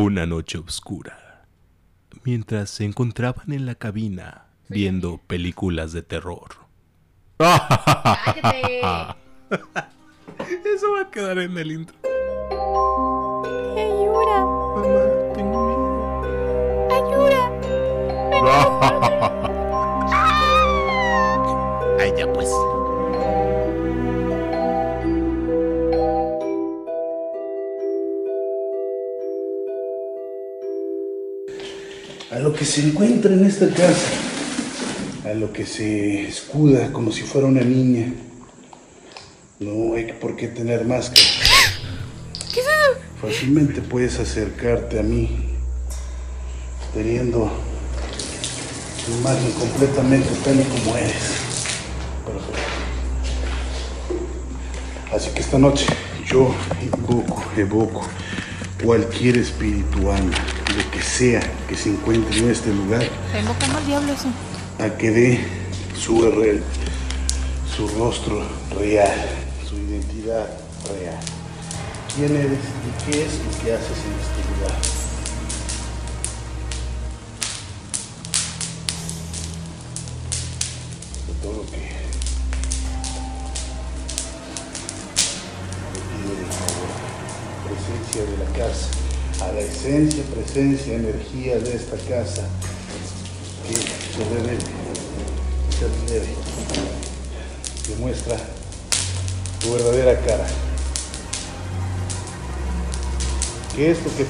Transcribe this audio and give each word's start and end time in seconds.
Una 0.00 0.26
noche 0.26 0.58
oscura. 0.58 1.44
Mientras 2.22 2.70
se 2.70 2.84
encontraban 2.84 3.52
en 3.52 3.66
la 3.66 3.74
cabina 3.74 4.46
viendo 4.68 5.20
películas 5.26 5.92
de 5.92 6.02
terror. 6.02 6.50
Eso 7.40 7.56
va 10.92 11.00
a 11.00 11.10
quedar 11.10 11.40
en 11.40 11.58
el 11.58 11.72
intro. 11.72 11.96
¡Ayuda! 13.76 14.46
Mamá, 14.76 15.02
tengo 15.34 15.66
miedo. 15.66 16.22
¡Ayuda! 16.94 17.50
Ay, 21.98 22.12
ya 22.16 22.32
pues. 22.32 22.48
Que 32.58 32.64
se 32.64 32.82
encuentra 32.82 33.32
en 33.32 33.44
esta 33.44 33.68
casa, 33.68 34.10
a 35.24 35.34
lo 35.34 35.52
que 35.52 35.64
se 35.64 36.26
escuda 36.26 36.92
como 36.92 37.12
si 37.12 37.22
fuera 37.22 37.46
una 37.46 37.60
niña. 37.60 38.12
No 39.60 39.94
hay 39.94 40.12
por 40.20 40.34
qué 40.34 40.48
tener 40.48 40.84
máscara. 40.84 41.22
¿Qué 42.52 42.60
es 42.60 42.66
eso? 42.66 42.98
Fácilmente 43.20 43.80
puedes 43.80 44.18
acercarte 44.18 44.98
a 44.98 45.02
mí 45.04 45.48
teniendo 46.92 47.48
tu 49.04 49.12
imagen 49.18 49.52
completamente 49.52 50.28
tal 50.44 50.58
y 50.58 50.64
como 50.64 50.96
eres. 50.96 51.12
Perfecto. 52.26 52.58
Así 55.14 55.30
que 55.30 55.40
esta 55.40 55.58
noche 55.58 55.86
yo 56.26 56.52
invoco, 56.82 57.44
evoco 57.56 58.06
cualquier 58.82 59.38
espíritu 59.38 60.10
alma, 60.10 60.36
lo 60.76 60.90
que 60.90 61.02
sea 61.02 61.40
que 61.68 61.76
se 61.76 61.90
encuentre 61.90 62.38
en 62.38 62.50
este 62.50 62.72
lugar, 62.72 63.02
Está 63.02 63.40
invocando 63.40 63.78
al 63.78 63.86
diablo 63.86 64.12
eso. 64.12 64.28
a 64.84 64.96
que 64.96 65.10
dé 65.10 65.40
su 65.98 66.22
RL, 66.22 66.62
su 67.76 67.88
rostro 67.88 68.42
real, 68.78 69.12
su 69.68 69.76
identidad 69.76 70.46
real. 70.98 71.18
¿Quién 72.14 72.34
eres 72.36 72.58
y 72.58 73.10
qué 73.10 73.22
es 73.24 73.32
lo 73.34 73.50
que 73.64 73.72
haces 73.74 73.98
en 74.06 74.14
este 74.18 74.40
esencia, 89.88 90.22
presencia, 90.24 90.94
energía 90.96 91.58
de 91.58 91.74
esta 91.74 91.96
casa, 91.96 92.46
que 93.66 93.74
se 93.74 94.34
revele, 94.34 94.60
se 95.70 96.12
revele, 96.12 96.34
demuestra 97.88 98.36
tu 99.60 99.72
verdadera 99.72 100.20
cara. 100.20 100.46
¿Qué 103.74 103.90
es 103.92 103.98
lo 104.04 104.14
que 104.14 104.26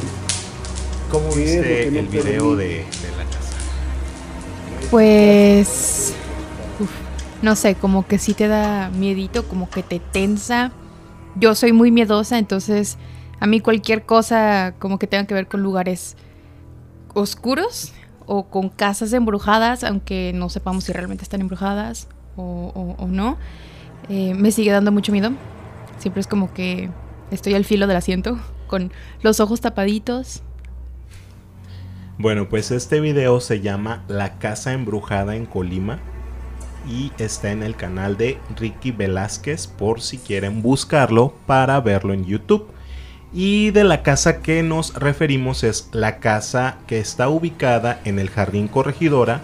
¿Cómo 1.10 1.30
¿Qué 1.34 1.42
es 1.42 1.56
lo 1.56 1.62
que 1.62 1.68
viste 1.68 1.90
no 1.90 1.98
el 1.98 2.06
video 2.06 2.56
de, 2.56 2.66
de 2.68 2.82
la 3.16 3.24
casa? 3.24 3.56
Pues. 4.92 6.12
uf, 6.78 6.90
no 7.42 7.56
sé, 7.56 7.74
como 7.74 8.06
que 8.06 8.18
sí 8.18 8.34
te 8.34 8.46
da 8.46 8.90
miedito, 8.90 9.48
como 9.48 9.68
que 9.68 9.82
te 9.82 9.98
tensa. 9.98 10.70
Yo 11.34 11.56
soy 11.56 11.72
muy 11.72 11.90
miedosa, 11.90 12.38
entonces 12.38 12.96
a 13.40 13.46
mí 13.46 13.60
cualquier 13.60 14.04
cosa 14.04 14.74
como 14.78 14.98
que 14.98 15.06
tenga 15.06 15.26
que 15.26 15.34
ver 15.34 15.48
con 15.48 15.62
lugares 15.62 16.16
oscuros 17.14 17.92
o 18.26 18.48
con 18.48 18.68
casas 18.68 19.12
embrujadas, 19.12 19.84
aunque 19.84 20.32
no 20.34 20.48
sepamos 20.48 20.84
si 20.84 20.92
realmente 20.92 21.22
están 21.22 21.40
embrujadas 21.40 22.08
o, 22.36 23.06
no, 23.08 23.36
eh, 24.08 24.34
me 24.34 24.52
sigue 24.52 24.70
dando 24.70 24.92
mucho 24.92 25.10
miedo. 25.12 25.32
Siempre 25.98 26.20
es 26.20 26.26
como 26.28 26.52
que 26.52 26.88
estoy 27.30 27.54
al 27.54 27.64
filo 27.64 27.86
del 27.86 27.96
asiento, 27.96 28.38
con 28.68 28.92
los 29.22 29.40
ojos 29.40 29.60
tapaditos. 29.60 30.42
Bueno, 32.18 32.48
pues 32.48 32.70
este 32.70 33.00
video 33.00 33.40
se 33.40 33.60
llama 33.60 34.04
La 34.08 34.38
Casa 34.38 34.72
Embrujada 34.72 35.36
en 35.36 35.46
Colima 35.46 35.98
y 36.88 37.12
está 37.18 37.50
en 37.50 37.62
el 37.62 37.76
canal 37.76 38.16
de 38.16 38.38
Ricky 38.56 38.92
Velázquez 38.92 39.66
por 39.66 40.00
si 40.00 40.18
quieren 40.18 40.62
buscarlo 40.62 41.34
para 41.46 41.80
verlo 41.80 42.12
en 42.12 42.24
YouTube. 42.24 42.68
Y 43.32 43.70
de 43.72 43.84
la 43.84 44.02
casa 44.02 44.40
que 44.40 44.62
nos 44.62 44.94
referimos 44.94 45.62
es 45.62 45.88
la 45.92 46.18
casa 46.18 46.78
que 46.86 46.98
está 46.98 47.28
ubicada 47.28 48.00
en 48.04 48.18
el 48.18 48.30
Jardín 48.30 48.68
Corregidora, 48.68 49.42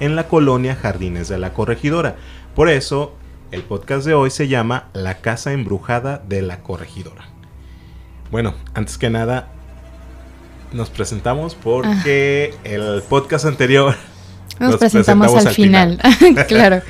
en 0.00 0.14
la 0.14 0.28
colonia 0.28 0.76
Jardines 0.76 1.28
de 1.28 1.38
la 1.38 1.52
Corregidora. 1.52 2.16
Por 2.54 2.68
eso 2.68 3.16
el 3.50 3.62
podcast 3.62 4.06
de 4.06 4.14
hoy 4.14 4.30
se 4.30 4.48
llama 4.48 4.88
La 4.92 5.18
Casa 5.18 5.52
Embrujada 5.52 6.22
de 6.28 6.42
la 6.42 6.60
Corregidora. 6.60 7.24
Bueno, 8.30 8.54
antes 8.72 8.98
que 8.98 9.10
nada, 9.10 9.48
nos 10.72 10.90
presentamos 10.90 11.54
porque 11.54 12.54
el 12.64 13.02
podcast 13.08 13.44
anterior 13.44 13.94
Nos, 14.58 14.70
Nos 14.70 14.78
presentamos, 14.78 15.32
presentamos 15.32 15.40
al, 15.42 15.46
al 15.48 15.54
final. 15.54 16.46
claro. 16.48 16.82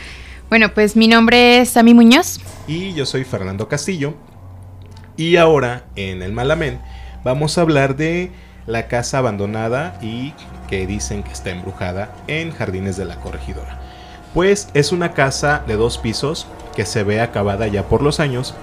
Bueno, 0.50 0.72
pues 0.74 0.94
mi 0.94 1.08
nombre 1.08 1.60
es 1.60 1.70
Sami 1.70 1.94
Muñoz. 1.94 2.38
y 2.68 2.92
yo 2.92 3.06
soy 3.06 3.24
Fernando 3.24 3.66
Castillo. 3.66 4.14
Y 5.16 5.36
ahora 5.36 5.84
en 5.96 6.22
el 6.22 6.32
Malamén 6.32 6.80
vamos 7.22 7.56
a 7.56 7.60
hablar 7.62 7.96
de 7.96 8.30
la 8.66 8.88
casa 8.88 9.18
abandonada 9.18 9.98
y 10.00 10.32
que 10.68 10.86
dicen 10.86 11.22
que 11.22 11.32
está 11.32 11.50
embrujada 11.50 12.12
en 12.26 12.50
Jardines 12.50 12.96
de 12.96 13.04
la 13.04 13.20
Corregidora. 13.20 13.78
Pues 14.32 14.68
es 14.74 14.90
una 14.90 15.12
casa 15.12 15.62
de 15.66 15.76
dos 15.76 15.98
pisos 15.98 16.46
que 16.74 16.84
se 16.86 17.04
ve 17.04 17.20
acabada 17.20 17.68
ya 17.68 17.84
por 17.84 18.02
los 18.02 18.18
años 18.18 18.54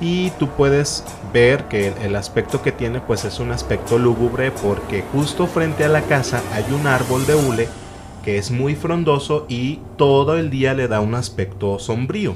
y 0.00 0.30
tú 0.32 0.48
puedes 0.48 1.04
ver 1.32 1.64
que 1.64 1.92
el, 2.02 2.16
aspecto 2.16 2.62
que 2.62 2.72
tiene 2.72 3.00
pues 3.00 3.24
es 3.24 3.38
un 3.38 3.52
aspecto 3.52 3.98
lúgubre 3.98 4.50
porque 4.50 5.04
justo 5.12 5.46
frente 5.46 5.84
a 5.84 5.88
la 5.88 6.02
casa 6.02 6.42
hay 6.52 6.64
un 6.72 6.86
árbol 6.86 7.26
de 7.26 7.34
hule 7.36 7.68
que 8.24 8.38
es 8.38 8.50
muy 8.50 8.74
frondoso 8.74 9.46
y 9.48 9.80
todo 9.96 10.36
el 10.36 10.50
día 10.50 10.74
le 10.74 10.88
da 10.88 11.00
un 11.00 11.14
aspecto 11.14 11.78
sombrío. 11.78 12.34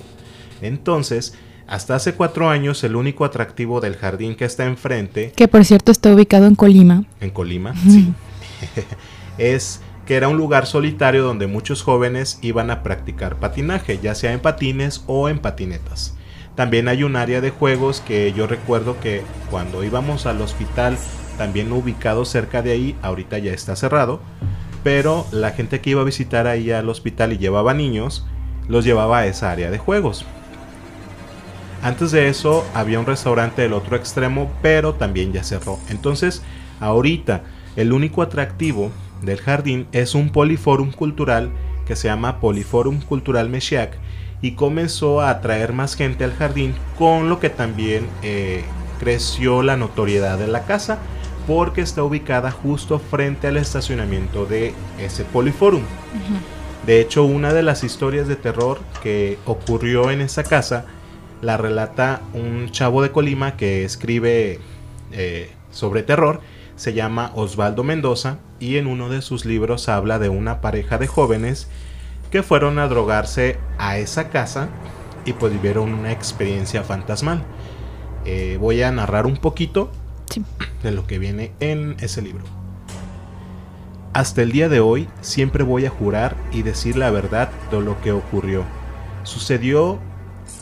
Entonces, 0.60 1.34
hasta 1.68 1.94
hace 1.94 2.14
cuatro 2.14 2.48
años 2.48 2.82
el 2.82 2.96
único 2.96 3.24
atractivo 3.24 3.80
del 3.80 3.96
jardín 3.96 4.34
que 4.34 4.44
está 4.44 4.64
enfrente, 4.64 5.32
Que 5.36 5.48
por 5.48 5.64
cierto 5.64 5.92
está 5.92 6.12
ubicado 6.12 6.46
en 6.46 6.54
Colima. 6.54 7.04
en 7.20 7.30
Colima, 7.30 7.74
sí, 7.76 8.12
es 9.38 9.80
que 10.06 10.16
era 10.16 10.28
un 10.28 10.38
lugar 10.38 10.66
solitario 10.66 11.22
donde 11.22 11.46
muchos 11.46 11.82
jóvenes 11.82 12.38
iban 12.40 12.70
a 12.70 12.82
practicar 12.82 13.36
patinaje, 13.36 13.98
ya 14.02 14.14
sea 14.14 14.32
en 14.32 14.40
patines 14.40 15.04
o 15.06 15.28
en 15.28 15.38
patinetas. 15.38 16.14
También 16.54 16.88
hay 16.88 17.04
un 17.04 17.14
área 17.14 17.42
de 17.42 17.50
juegos 17.50 18.00
que 18.00 18.32
yo 18.32 18.46
recuerdo 18.46 18.98
que 19.00 19.22
cuando 19.50 19.84
íbamos 19.84 20.24
al 20.24 20.40
hospital, 20.40 20.96
también 21.36 21.70
ubicado 21.70 22.24
cerca 22.24 22.62
de 22.62 22.72
ahí, 22.72 22.96
ahorita 23.02 23.38
ya 23.38 23.52
está 23.52 23.76
cerrado, 23.76 24.20
pero 24.82 25.26
la 25.30 25.50
gente 25.50 25.80
que 25.80 25.90
iba 25.90 26.00
a 26.00 26.04
visitar 26.04 26.46
ahí 26.46 26.70
al 26.70 26.88
hospital 26.88 27.34
y 27.34 27.38
llevaba 27.38 27.74
niños, 27.74 28.26
los 28.66 28.86
llevaba 28.86 29.18
a 29.18 29.26
esa 29.26 29.50
área 29.50 29.70
de 29.70 29.78
juegos. 29.78 30.24
Antes 31.82 32.10
de 32.10 32.28
eso 32.28 32.66
había 32.74 32.98
un 32.98 33.06
restaurante 33.06 33.62
del 33.62 33.72
otro 33.72 33.96
extremo, 33.96 34.50
pero 34.62 34.94
también 34.94 35.32
ya 35.32 35.44
cerró. 35.44 35.78
Entonces, 35.88 36.42
ahorita 36.80 37.42
el 37.76 37.92
único 37.92 38.22
atractivo 38.22 38.90
del 39.22 39.40
jardín 39.40 39.86
es 39.92 40.14
un 40.14 40.30
poliforum 40.30 40.90
cultural 40.92 41.50
que 41.86 41.96
se 41.96 42.08
llama 42.08 42.40
Poliforum 42.40 43.00
Cultural 43.00 43.48
Mexiac 43.48 43.96
y 44.42 44.52
comenzó 44.52 45.20
a 45.20 45.30
atraer 45.30 45.72
más 45.72 45.96
gente 45.96 46.24
al 46.24 46.34
jardín, 46.34 46.74
con 46.98 47.28
lo 47.28 47.40
que 47.40 47.50
también 47.50 48.06
eh, 48.22 48.64
creció 49.00 49.62
la 49.62 49.76
notoriedad 49.76 50.38
de 50.38 50.48
la 50.48 50.64
casa 50.64 50.98
porque 51.46 51.80
está 51.80 52.04
ubicada 52.04 52.50
justo 52.50 52.98
frente 52.98 53.46
al 53.46 53.56
estacionamiento 53.56 54.44
de 54.44 54.74
ese 54.98 55.24
Poliforum. 55.24 55.82
De 56.86 57.00
hecho, 57.00 57.24
una 57.24 57.54
de 57.54 57.62
las 57.62 57.84
historias 57.84 58.28
de 58.28 58.36
terror 58.36 58.78
que 59.02 59.38
ocurrió 59.46 60.10
en 60.10 60.20
esa 60.20 60.44
casa 60.44 60.84
la 61.42 61.56
relata 61.56 62.20
un 62.34 62.70
chavo 62.70 63.02
de 63.02 63.10
Colima 63.12 63.56
que 63.56 63.84
escribe 63.84 64.60
eh, 65.12 65.50
sobre 65.70 66.02
terror. 66.02 66.40
Se 66.76 66.92
llama 66.94 67.32
Osvaldo 67.34 67.82
Mendoza 67.84 68.38
y 68.60 68.76
en 68.76 68.86
uno 68.86 69.08
de 69.08 69.22
sus 69.22 69.44
libros 69.44 69.88
habla 69.88 70.18
de 70.18 70.28
una 70.28 70.60
pareja 70.60 70.98
de 70.98 71.06
jóvenes 71.06 71.68
que 72.30 72.42
fueron 72.42 72.78
a 72.78 72.88
drogarse 72.88 73.56
a 73.78 73.98
esa 73.98 74.28
casa 74.28 74.68
y 75.24 75.32
pues 75.32 75.52
vivieron 75.52 75.92
una 75.94 76.12
experiencia 76.12 76.82
fantasmal. 76.84 77.42
Eh, 78.24 78.58
voy 78.60 78.82
a 78.82 78.90
narrar 78.92 79.26
un 79.26 79.36
poquito 79.36 79.90
Sí. 80.30 80.44
de 80.82 80.90
lo 80.92 81.06
que 81.06 81.18
viene 81.18 81.52
en 81.60 81.96
ese 82.00 82.20
libro. 82.22 82.44
Hasta 84.12 84.42
el 84.42 84.52
día 84.52 84.68
de 84.68 84.80
hoy 84.80 85.08
siempre 85.20 85.64
voy 85.64 85.86
a 85.86 85.90
jurar 85.90 86.36
y 86.52 86.62
decir 86.62 86.96
la 86.96 87.10
verdad 87.10 87.50
de 87.70 87.80
lo 87.80 88.00
que 88.00 88.12
ocurrió. 88.12 88.64
Sucedió 89.22 89.98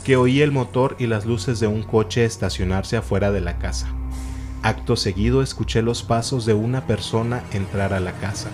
que 0.07 0.15
oí 0.15 0.41
el 0.41 0.53
motor 0.53 0.95
y 0.99 1.07
las 1.07 1.25
luces 1.25 1.59
de 1.59 1.67
un 1.67 1.83
coche 1.83 2.23
estacionarse 2.23 2.95
afuera 2.95 3.33
de 3.33 3.41
la 3.41 3.59
casa. 3.59 3.87
Acto 4.63 4.95
seguido 4.95 5.41
escuché 5.41 5.81
los 5.81 6.01
pasos 6.01 6.45
de 6.45 6.53
una 6.53 6.87
persona 6.87 7.43
entrar 7.51 7.91
a 7.91 7.99
la 7.99 8.13
casa. 8.13 8.47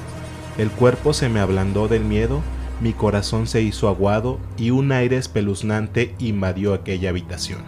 El 0.58 0.72
cuerpo 0.72 1.14
se 1.14 1.30
me 1.30 1.40
ablandó 1.40 1.88
del 1.88 2.06
miedo, 2.06 2.42
mi 2.82 2.94
corazón 2.94 3.46
se 3.46 3.62
hizo 3.62 3.88
aguado 3.88 4.40
y 4.58 4.72
un 4.72 4.92
aire 4.92 5.18
espeluznante 5.18 6.16
invadió 6.18 6.74
aquella 6.74 7.10
habitación. 7.10 7.62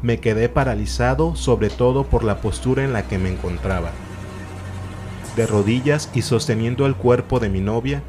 Me 0.00 0.20
quedé 0.20 0.48
paralizado 0.48 1.34
sobre 1.34 1.70
todo 1.70 2.04
por 2.04 2.22
la 2.22 2.40
postura 2.40 2.84
en 2.84 2.92
la 2.92 3.08
que 3.08 3.18
me 3.18 3.32
encontraba. 3.32 3.90
De 5.34 5.44
rodillas 5.44 6.08
y 6.14 6.22
sosteniendo 6.22 6.86
el 6.86 6.94
cuerpo 6.94 7.40
de 7.40 7.48
mi 7.48 7.60
novia, 7.60 8.04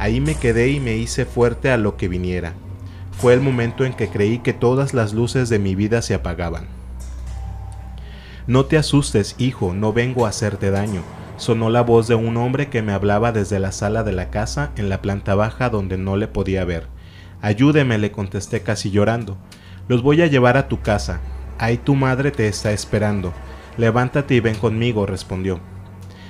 ahí 0.00 0.20
me 0.20 0.34
quedé 0.34 0.70
y 0.70 0.80
me 0.80 0.96
hice 0.96 1.26
fuerte 1.26 1.70
a 1.70 1.76
lo 1.76 1.96
que 1.96 2.08
viniera. 2.08 2.54
Fue 3.18 3.32
el 3.32 3.40
momento 3.40 3.84
en 3.84 3.94
que 3.94 4.08
creí 4.08 4.38
que 4.38 4.52
todas 4.52 4.92
las 4.92 5.14
luces 5.14 5.48
de 5.48 5.58
mi 5.58 5.74
vida 5.74 6.02
se 6.02 6.14
apagaban. 6.14 6.66
No 8.46 8.66
te 8.66 8.76
asustes, 8.76 9.34
hijo, 9.38 9.72
no 9.72 9.92
vengo 9.92 10.26
a 10.26 10.28
hacerte 10.28 10.70
daño, 10.70 11.02
sonó 11.36 11.70
la 11.70 11.80
voz 11.80 12.08
de 12.08 12.14
un 12.14 12.36
hombre 12.36 12.68
que 12.68 12.82
me 12.82 12.92
hablaba 12.92 13.32
desde 13.32 13.58
la 13.58 13.72
sala 13.72 14.04
de 14.04 14.12
la 14.12 14.30
casa 14.30 14.70
en 14.76 14.88
la 14.88 15.02
planta 15.02 15.34
baja 15.34 15.70
donde 15.70 15.96
no 15.96 16.16
le 16.16 16.28
podía 16.28 16.64
ver. 16.64 16.88
Ayúdeme, 17.40 17.98
le 17.98 18.12
contesté 18.12 18.62
casi 18.62 18.90
llorando. 18.90 19.38
Los 19.88 20.02
voy 20.02 20.22
a 20.22 20.26
llevar 20.26 20.56
a 20.56 20.68
tu 20.68 20.80
casa. 20.80 21.20
Ahí 21.58 21.78
tu 21.78 21.94
madre 21.94 22.30
te 22.30 22.48
está 22.48 22.72
esperando. 22.72 23.32
Levántate 23.78 24.34
y 24.34 24.40
ven 24.40 24.56
conmigo, 24.56 25.06
respondió. 25.06 25.60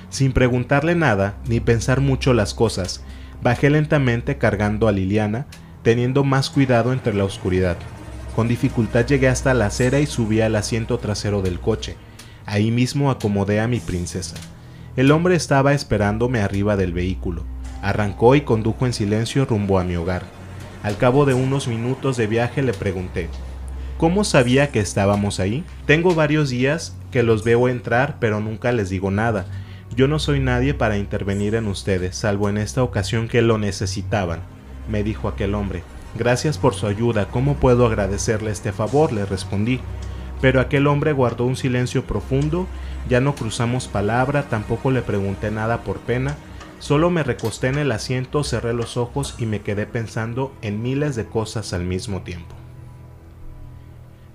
Sin 0.09 0.33
preguntarle 0.33 0.95
nada, 0.95 1.35
ni 1.49 1.61
pensar 1.61 2.01
mucho 2.01 2.33
las 2.33 2.55
cosas, 2.55 3.03
bajé 3.43 3.71
lentamente 3.71 4.39
cargando 4.39 4.89
a 4.89 4.93
Liliana, 4.93 5.47
teniendo 5.87 6.25
más 6.25 6.51
cuidado 6.51 6.93
entre 6.93 7.15
la 7.15 7.23
oscuridad. 7.23 7.77
Con 8.35 8.49
dificultad 8.49 9.07
llegué 9.07 9.29
hasta 9.29 9.55
la 9.55 9.67
acera 9.67 10.01
y 10.01 10.07
subí 10.07 10.41
al 10.41 10.57
asiento 10.57 10.99
trasero 10.99 11.43
del 11.43 11.61
coche. 11.61 11.95
Ahí 12.45 12.73
mismo 12.73 13.09
acomodé 13.09 13.61
a 13.61 13.69
mi 13.69 13.79
princesa. 13.79 14.35
El 14.97 15.13
hombre 15.13 15.37
estaba 15.37 15.75
esperándome 15.75 16.41
arriba 16.41 16.77
del 16.77 16.93
vehículo. 16.93 17.45
Arrancó 17.83 18.35
y 18.35 18.41
condujo 18.41 18.85
en 18.85 18.95
silencio 18.95 19.45
rumbo 19.45 19.79
a 19.79 19.85
mi 19.85 19.95
hogar. 19.95 20.25
Al 20.83 20.97
cabo 20.97 21.25
de 21.25 21.35
unos 21.35 21.69
minutos 21.69 22.17
de 22.17 22.27
viaje 22.27 22.63
le 22.63 22.73
pregunté, 22.73 23.29
¿cómo 23.97 24.25
sabía 24.25 24.73
que 24.73 24.81
estábamos 24.81 25.39
ahí? 25.39 25.63
Tengo 25.87 26.17
varios 26.17 26.51
días 26.51 26.97
que 27.13 27.23
los 27.23 27.45
veo 27.45 27.69
entrar 27.69 28.17
pero 28.19 28.41
nunca 28.41 28.73
les 28.73 28.91
digo 28.91 29.13
nada. 29.13 29.47
Yo 29.95 30.09
no 30.09 30.19
soy 30.19 30.41
nadie 30.41 30.75
para 30.75 30.99
intervenir 30.99 31.55
en 31.55 31.69
ustedes, 31.69 32.17
salvo 32.17 32.49
en 32.49 32.59
esta 32.59 32.83
ocasión 32.83 33.29
que 33.29 33.41
lo 33.41 33.57
necesitaban, 33.57 34.41
me 34.89 35.03
dijo 35.03 35.29
aquel 35.29 35.55
hombre. 35.55 35.83
Gracias 36.17 36.57
por 36.59 36.75
su 36.75 36.87
ayuda, 36.87 37.29
¿cómo 37.29 37.57
puedo 37.57 37.87
agradecerle 37.87 38.51
este 38.51 38.73
favor? 38.73 39.13
le 39.13 39.27
respondí. 39.27 39.81
Pero 40.41 40.61
aquel 40.61 40.87
hombre 40.87 41.13
guardó 41.13 41.45
un 41.45 41.57
silencio 41.57 42.05
profundo, 42.05 42.67
ya 43.09 43.21
no 43.21 43.35
cruzamos 43.35 43.89
palabra, 43.89 44.45
tampoco 44.45 44.91
le 44.91 45.03
pregunté 45.03 45.51
nada 45.51 45.83
por 45.83 45.99
pena, 45.99 46.37
solo 46.79 47.11
me 47.11 47.23
recosté 47.23 47.69
en 47.69 47.79
el 47.79 47.93
asiento, 47.93 48.45
cerré 48.45 48.73
los 48.75 48.97
ojos 48.97 49.35
y 49.39 49.47
me 49.47 49.61
quedé 49.61 49.87
pensando 49.87 50.55
en 50.63 50.83
miles 50.83 51.17
de 51.17 51.27
cosas 51.27 51.73
al 51.73 51.85
mismo 51.85 52.23
tiempo. 52.23 52.55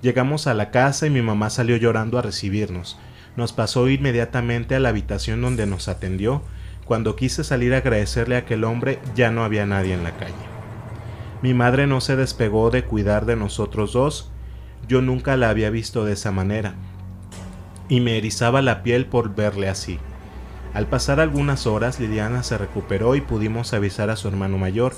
Llegamos 0.01 0.48
a 0.48 0.56
la 0.56 0.71
casa 0.71 1.06
y 1.06 1.12
mi 1.12 1.21
mamá 1.21 1.51
salió 1.51 1.77
llorando 1.77 2.18
a 2.18 2.24
recibirnos. 2.24 2.98
Nos 3.36 3.53
pasó 3.53 3.88
inmediatamente 3.88 4.75
a 4.75 4.80
la 4.80 4.89
habitación 4.89 5.42
donde 5.42 5.68
nos 5.68 5.88
atendió. 5.88 6.42
Cuando 6.85 7.15
quise 7.15 7.43
salir 7.43 7.73
a 7.73 7.77
agradecerle 7.77 8.35
a 8.35 8.39
aquel 8.39 8.63
hombre, 8.63 8.99
ya 9.15 9.31
no 9.31 9.43
había 9.43 9.65
nadie 9.65 9.93
en 9.93 10.03
la 10.03 10.11
calle. 10.11 10.33
Mi 11.41 11.53
madre 11.53 11.87
no 11.87 12.01
se 12.01 12.15
despegó 12.15 12.69
de 12.69 12.83
cuidar 12.83 13.25
de 13.25 13.35
nosotros 13.35 13.93
dos, 13.93 14.31
yo 14.87 15.01
nunca 15.01 15.37
la 15.37 15.49
había 15.49 15.69
visto 15.69 16.05
de 16.05 16.13
esa 16.13 16.31
manera, 16.31 16.75
y 17.89 17.99
me 17.99 18.17
erizaba 18.17 18.61
la 18.61 18.83
piel 18.83 19.05
por 19.05 19.35
verle 19.35 19.69
así. 19.69 19.99
Al 20.73 20.87
pasar 20.87 21.19
algunas 21.19 21.67
horas, 21.67 21.99
Liliana 21.99 22.43
se 22.43 22.57
recuperó 22.57 23.15
y 23.15 23.21
pudimos 23.21 23.73
avisar 23.73 24.09
a 24.09 24.15
su 24.15 24.27
hermano 24.27 24.57
mayor, 24.57 24.93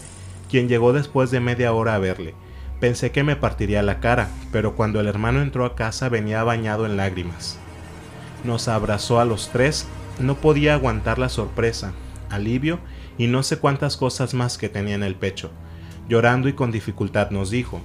quien 0.49 0.67
llegó 0.67 0.93
después 0.93 1.31
de 1.31 1.39
media 1.39 1.73
hora 1.73 1.95
a 1.95 1.99
verle. 1.99 2.35
Pensé 2.79 3.11
que 3.11 3.23
me 3.23 3.35
partiría 3.35 3.81
la 3.81 3.99
cara, 3.99 4.27
pero 4.51 4.75
cuando 4.75 4.99
el 4.99 5.07
hermano 5.07 5.41
entró 5.41 5.65
a 5.65 5.75
casa 5.75 6.09
venía 6.09 6.43
bañado 6.43 6.85
en 6.85 6.97
lágrimas. 6.97 7.57
Nos 8.43 8.67
abrazó 8.67 9.19
a 9.19 9.25
los 9.25 9.49
tres, 9.49 9.87
no 10.19 10.35
podía 10.35 10.73
aguantar 10.73 11.19
la 11.19 11.29
sorpresa, 11.29 11.93
alivio 12.29 12.79
y 13.17 13.27
no 13.27 13.43
sé 13.43 13.57
cuántas 13.57 13.97
cosas 13.97 14.33
más 14.33 14.57
que 14.57 14.69
tenía 14.69 14.95
en 14.95 15.03
el 15.03 15.15
pecho. 15.15 15.51
Llorando 16.09 16.49
y 16.49 16.53
con 16.53 16.71
dificultad 16.71 17.31
nos 17.31 17.49
dijo, 17.49 17.81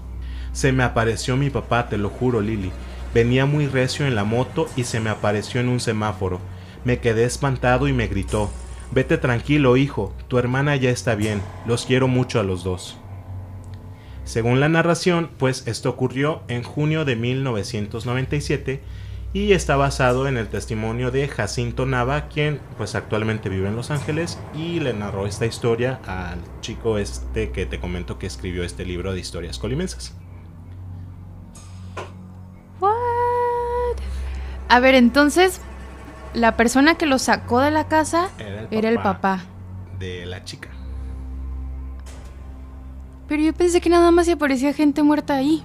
se 0.52 0.72
me 0.72 0.82
apareció 0.82 1.36
mi 1.36 1.50
papá, 1.50 1.88
te 1.88 1.98
lo 1.98 2.08
juro, 2.08 2.40
Lili. 2.40 2.72
Venía 3.14 3.46
muy 3.46 3.66
recio 3.66 4.06
en 4.06 4.14
la 4.14 4.24
moto 4.24 4.68
y 4.76 4.84
se 4.84 5.00
me 5.00 5.10
apareció 5.10 5.60
en 5.60 5.68
un 5.68 5.80
semáforo. 5.80 6.40
Me 6.84 6.98
quedé 6.98 7.24
espantado 7.24 7.88
y 7.88 7.92
me 7.92 8.06
gritó, 8.06 8.50
Vete 8.90 9.18
tranquilo, 9.18 9.76
hijo, 9.76 10.14
tu 10.28 10.38
hermana 10.38 10.74
ya 10.76 10.90
está 10.90 11.14
bien, 11.14 11.42
los 11.66 11.84
quiero 11.84 12.08
mucho 12.08 12.40
a 12.40 12.42
los 12.42 12.64
dos. 12.64 12.96
Según 14.24 14.60
la 14.60 14.68
narración, 14.68 15.30
pues 15.38 15.66
esto 15.66 15.90
ocurrió 15.90 16.42
en 16.48 16.62
junio 16.62 17.04
de 17.04 17.16
1997 17.16 18.82
y 19.32 19.52
está 19.52 19.76
basado 19.76 20.26
en 20.26 20.36
el 20.36 20.48
testimonio 20.48 21.10
de 21.10 21.28
Jacinto 21.28 21.84
Nava, 21.86 22.28
quien 22.28 22.60
pues 22.76 22.94
actualmente 22.94 23.48
vive 23.48 23.68
en 23.68 23.76
Los 23.76 23.90
Ángeles 23.90 24.38
y 24.54 24.80
le 24.80 24.94
narró 24.94 25.26
esta 25.26 25.46
historia 25.46 26.00
al 26.06 26.38
chico 26.60 26.98
este 26.98 27.50
que 27.50 27.66
te 27.66 27.78
comento 27.78 28.18
que 28.18 28.26
escribió 28.26 28.64
este 28.64 28.84
libro 28.84 29.12
de 29.12 29.20
historias 29.20 29.58
colimensas. 29.58 30.14
A 34.70 34.80
ver, 34.80 34.94
entonces, 34.94 35.60
la 36.34 36.56
persona 36.56 36.96
que 36.96 37.06
lo 37.06 37.18
sacó 37.18 37.60
de 37.60 37.70
la 37.70 37.88
casa 37.88 38.28
era 38.70 38.90
el, 38.90 38.98
papá, 39.00 39.44
de 39.98 40.26
la 40.26 40.44
chica. 40.44 40.68
Pero 43.28 43.42
yo 43.42 43.54
pensé 43.54 43.80
que 43.80 43.88
nada 43.88 44.10
más 44.10 44.26
se 44.26 44.32
aparecía 44.32 44.74
gente 44.74 45.02
muerta 45.02 45.36
ahí. 45.36 45.62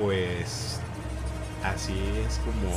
Pues 0.00 0.75
así 1.64 1.94
es 2.26 2.38
como, 2.38 2.74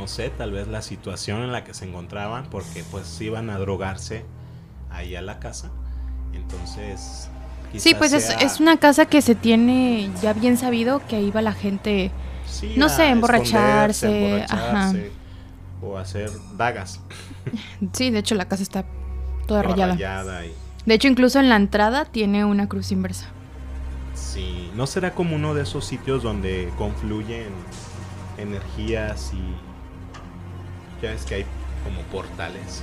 no 0.00 0.06
sé, 0.08 0.30
tal 0.30 0.52
vez 0.52 0.68
la 0.68 0.82
situación 0.82 1.42
en 1.42 1.52
la 1.52 1.64
que 1.64 1.74
se 1.74 1.86
encontraban, 1.86 2.46
porque 2.50 2.84
pues 2.90 3.20
iban 3.20 3.50
a 3.50 3.58
drogarse 3.58 4.24
ahí 4.90 5.16
a 5.16 5.22
la 5.22 5.38
casa. 5.38 5.70
Entonces... 6.32 7.28
Sí, 7.76 7.94
pues 7.94 8.12
es, 8.12 8.30
es 8.40 8.60
una 8.60 8.76
casa 8.76 9.06
que 9.06 9.20
se 9.20 9.34
tiene 9.34 10.08
ya 10.22 10.32
bien 10.32 10.56
sabido 10.56 11.02
que 11.08 11.16
ahí 11.16 11.32
va 11.32 11.42
la 11.42 11.52
gente 11.52 12.12
no 12.76 12.88
sé, 12.88 13.08
emborracharse, 13.08 14.46
o 15.82 15.98
hacer 15.98 16.30
dagas. 16.56 17.00
Sí, 17.92 18.10
de 18.10 18.20
hecho 18.20 18.34
la 18.34 18.46
casa 18.46 18.62
está 18.62 18.86
toda, 19.46 19.62
rayada. 19.62 19.94
De 20.86 20.94
hecho, 20.94 21.08
incluso 21.08 21.38
en 21.38 21.50
la 21.50 21.56
entrada 21.56 22.06
tiene 22.06 22.46
una 22.46 22.68
cruz 22.68 22.90
inversa. 22.90 23.26
¿No 24.74 24.86
será 24.86 25.14
como 25.14 25.36
uno 25.36 25.54
de 25.54 25.62
esos 25.62 25.84
sitios 25.84 26.22
donde 26.22 26.70
confluyen 26.76 27.48
energías 28.38 29.32
y 29.32 31.02
ya 31.02 31.10
ves 31.10 31.24
que 31.24 31.34
hay 31.36 31.44
como 31.84 32.00
portales? 32.02 32.82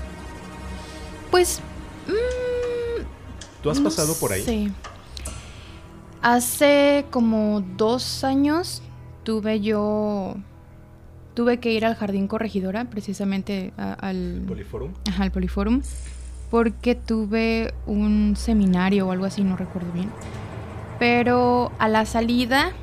Pues... 1.30 1.62
Mmm, 2.08 3.04
¿Tú 3.62 3.70
has 3.70 3.80
pasado 3.80 4.16
por 4.16 4.34
ahí? 4.34 4.44
Sí. 4.44 4.72
Hace 6.22 7.06
como 7.10 7.62
dos 7.78 8.24
años 8.24 8.82
tuve 9.24 9.60
yo 9.62 10.36
tuve 11.34 11.60
que 11.60 11.72
ir 11.72 11.86
al 11.86 11.96
jardín 11.96 12.28
corregidora 12.28 12.86
precisamente 12.86 13.72
al 13.78 14.44
poliforum 14.48 14.92
ajá, 15.08 15.24
al 15.24 15.32
poliforum 15.32 15.82
porque 16.50 16.96
tuve 16.96 17.74
un 17.86 18.36
seminario 18.36 19.08
o 19.08 19.12
algo 19.12 19.26
así 19.26 19.44
no 19.44 19.56
recuerdo 19.56 19.92
bien 19.94 20.10
pero 21.02 21.72
a 21.80 21.88
la 21.88 22.06
salida 22.06 22.74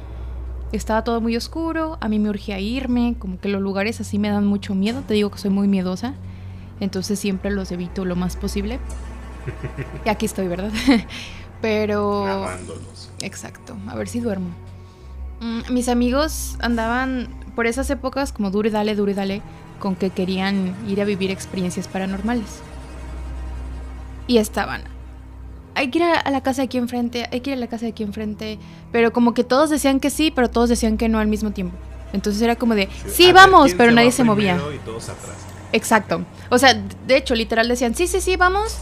estaba 0.73 1.05
todo 1.05 1.21
muy 1.21 1.37
oscuro 1.37 1.99
a 2.01 2.09
mí 2.09 2.19
me 2.19 2.29
urgía 2.31 2.59
irme 2.59 3.15
como 3.17 3.39
que 3.39 3.49
los 3.49 3.63
lugares 3.63 4.01
así 4.01 4.19
me 4.19 4.29
dan 4.29 4.45
mucho 4.45 4.75
miedo 4.75 5.05
te 5.07 5.15
digo 5.15 5.31
que 5.31 5.39
soy 5.39 5.51
muy 5.51 5.69
miedosa 5.69 6.15
entonces 6.81 7.21
siempre 7.21 7.53
los 7.53 7.71
evito 7.71 8.05
lo 8.05 8.17
más 8.17 8.35
posible. 8.35 8.81
Y 10.05 10.09
aquí 10.09 10.27
estoy 10.27 10.49
verdad 10.49 10.73
pero 11.63 12.49
exacto 13.21 13.77
a 13.87 13.95
ver 13.95 14.09
si 14.09 14.19
duermo. 14.19 14.49
Mm, 15.41 15.73
mis 15.73 15.89
amigos 15.89 16.57
andaban 16.59 17.29
por 17.55 17.69
esas 17.69 17.89
épocas 17.89 18.33
como 18.33 18.51
duro 18.51 18.67
y 18.67 18.73
dale, 18.73 18.97
duro 18.97 19.13
y 19.13 19.15
dale, 19.15 19.43
con 19.79 19.95
que 19.95 20.11
querían 20.11 20.75
ir 20.89 21.01
a 21.01 21.05
vivir 21.05 21.31
experiencias 21.31 21.87
paranormales. 21.87 22.63
Y 24.27 24.39
estaban, 24.39 24.83
hay 25.79 25.91
que 25.91 25.99
ir 25.99 26.05
a 26.05 26.31
la 26.31 26.43
casa 26.43 26.63
de 26.63 26.67
aquí 26.67 26.77
enfrente, 26.77 27.29
hay 27.31 27.41
que 27.41 27.51
ir 27.51 27.57
a 27.57 27.61
la 27.61 27.69
casa 27.69 27.87
de 27.87 27.93
aquí 27.93 28.03
enfrente, 28.03 28.59
pero 28.91 29.13
como 29.13 29.33
que 29.33 29.45
todos 29.45 29.71
decían 29.71 30.01
que 30.01 30.11
sí, 30.11 30.31
pero 30.31 30.51
todos 30.51 30.69
decían 30.69 30.97
que 30.97 31.09
no 31.09 31.19
al 31.19 31.29
mismo 31.29 31.53
tiempo. 31.53 31.77
Entonces 32.13 32.43
era 32.43 32.57
como 32.57 32.75
de, 32.75 32.89
sí, 33.07 33.33
vamos, 33.33 33.75
pero 33.75 33.93
nadie 33.93 34.11
se 34.11 34.25
movía. 34.25 34.59
Exacto. 35.73 36.25
O 36.51 36.59
sea, 36.59 36.75
de 36.75 37.17
hecho, 37.17 37.35
literal 37.35 37.69
decían, 37.69 37.95
sí, 37.95 38.07
sí, 38.07 38.21
sí, 38.21 38.37
vamos, 38.37 38.79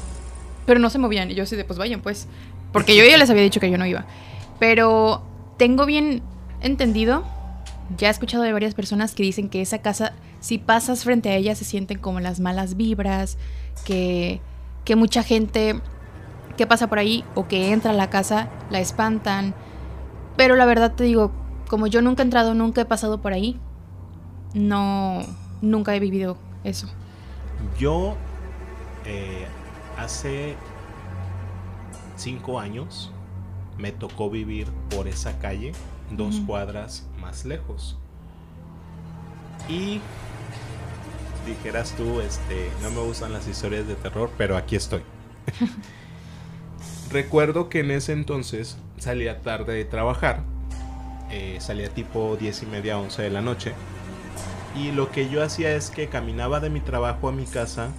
pero 0.64 0.80
no 0.80 0.88
se 0.88 0.98
movían. 0.98 1.30
Y 1.30 1.34
yo 1.34 1.42
así 1.42 1.56
de, 1.56 1.64
pues 1.64 1.78
vayan, 1.78 2.00
pues. 2.00 2.28
Porque 2.72 2.96
yo 2.96 3.04
ya 3.04 3.18
les 3.18 3.28
había 3.28 3.42
dicho 3.42 3.60
que 3.60 3.70
yo 3.70 3.78
no 3.78 3.86
iba. 3.86 4.06
Pero 4.58 5.22
tengo 5.58 5.86
bien 5.86 6.22
entendido 6.60 7.24
ya 7.96 8.08
he 8.08 8.10
escuchado 8.10 8.42
de 8.42 8.52
varias 8.52 8.74
personas 8.74 9.14
que 9.14 9.22
dicen 9.22 9.48
que 9.48 9.60
esa 9.60 9.78
casa, 9.78 10.12
si 10.40 10.58
pasas 10.58 11.04
frente 11.04 11.28
a 11.30 11.36
ella, 11.36 11.54
se 11.54 11.64
sienten 11.64 11.98
como 11.98 12.20
las 12.20 12.40
malas 12.40 12.76
vibras, 12.76 13.38
que, 13.84 14.40
que 14.84 14.96
mucha 14.96 15.22
gente 15.22 15.80
que 16.56 16.66
pasa 16.66 16.88
por 16.88 16.98
ahí 16.98 17.24
o 17.34 17.46
que 17.46 17.72
entra 17.72 17.90
a 17.90 17.94
la 17.94 18.10
casa 18.10 18.48
la 18.70 18.80
espantan. 18.80 19.54
Pero 20.36 20.56
la 20.56 20.66
verdad 20.66 20.92
te 20.94 21.04
digo, 21.04 21.32
como 21.68 21.86
yo 21.86 22.02
nunca 22.02 22.22
he 22.22 22.24
entrado, 22.24 22.54
nunca 22.54 22.82
he 22.82 22.84
pasado 22.84 23.20
por 23.20 23.32
ahí, 23.32 23.58
no, 24.54 25.20
nunca 25.62 25.94
he 25.94 26.00
vivido 26.00 26.36
eso. 26.64 26.88
Yo 27.78 28.16
eh, 29.04 29.46
hace 29.96 30.56
cinco 32.16 32.58
años 32.60 33.10
me 33.78 33.92
tocó 33.92 34.30
vivir 34.30 34.68
por 34.90 35.08
esa 35.08 35.38
calle, 35.38 35.72
dos 36.10 36.40
cuadras 36.46 37.06
más 37.20 37.44
lejos. 37.44 37.96
Y 39.68 40.00
dijeras 41.46 41.92
tú, 41.96 42.20
este, 42.20 42.70
no 42.82 42.90
me 42.90 43.00
gustan 43.00 43.32
las 43.32 43.46
historias 43.48 43.86
de 43.86 43.94
terror, 43.94 44.30
pero 44.36 44.56
aquí 44.56 44.76
estoy. 44.76 45.02
Recuerdo 47.10 47.68
que 47.68 47.80
en 47.80 47.90
ese 47.90 48.12
entonces 48.12 48.76
salía 48.98 49.40
tarde 49.42 49.74
de 49.74 49.84
trabajar, 49.84 50.42
eh, 51.30 51.56
salía 51.60 51.88
tipo 51.88 52.36
10 52.38 52.62
y 52.64 52.66
media, 52.66 52.98
11 52.98 53.22
de 53.22 53.30
la 53.30 53.40
noche. 53.42 53.72
Y 54.76 54.92
lo 54.92 55.10
que 55.10 55.28
yo 55.28 55.42
hacía 55.42 55.74
es 55.74 55.90
que 55.90 56.08
caminaba 56.08 56.60
de 56.60 56.68
mi 56.70 56.80
trabajo 56.80 57.28
a 57.28 57.32
mi 57.32 57.44
casa 57.44 57.90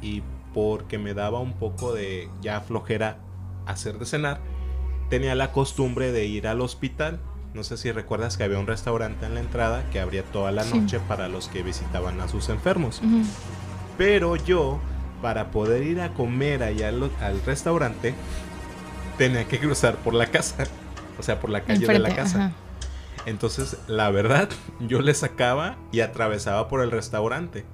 y 0.00 0.22
porque 0.54 0.98
me 0.98 1.14
daba 1.14 1.40
un 1.40 1.52
poco 1.54 1.92
de 1.92 2.28
ya 2.40 2.60
flojera 2.60 3.18
hacer 3.66 3.98
de 3.98 4.06
cenar, 4.06 4.40
tenía 5.10 5.34
la 5.34 5.50
costumbre 5.52 6.12
de 6.12 6.26
ir 6.26 6.46
al 6.46 6.60
hospital. 6.60 7.20
No 7.54 7.64
sé 7.64 7.76
si 7.76 7.90
recuerdas 7.90 8.36
que 8.36 8.44
había 8.44 8.58
un 8.58 8.66
restaurante 8.66 9.26
en 9.26 9.34
la 9.34 9.40
entrada 9.40 9.84
que 9.90 9.98
abría 9.98 10.22
toda 10.24 10.52
la 10.52 10.62
Sí. 10.62 10.78
noche 10.78 11.00
para 11.08 11.28
los 11.28 11.48
que 11.48 11.62
visitaban 11.62 12.20
a 12.20 12.28
sus 12.28 12.48
enfermos. 12.50 12.98
Ujú. 12.98 13.22
Pero 13.98 14.36
yo, 14.36 14.78
para 15.22 15.50
poder 15.50 15.82
ir 15.82 16.00
a 16.00 16.14
comer 16.14 16.62
allá 16.62 16.88
al, 16.88 17.10
al 17.20 17.42
restaurante, 17.44 18.14
tenía 19.18 19.44
que 19.46 19.58
cruzar 19.58 19.96
por 19.96 20.14
la 20.14 20.26
casa. 20.26 20.64
O 21.18 21.22
sea, 21.22 21.40
por 21.40 21.50
la 21.50 21.62
calle 21.62 21.86
de 21.86 21.98
la 21.98 22.14
casa. 22.14 22.46
ajá. 22.46 22.66
Entonces, 23.26 23.76
la 23.88 24.10
verdad, 24.10 24.48
yo 24.80 25.00
le 25.00 25.12
sacaba 25.12 25.76
y 25.92 26.00
atravesaba 26.00 26.68
por 26.68 26.80
el 26.80 26.92
restaurante. 26.92 27.64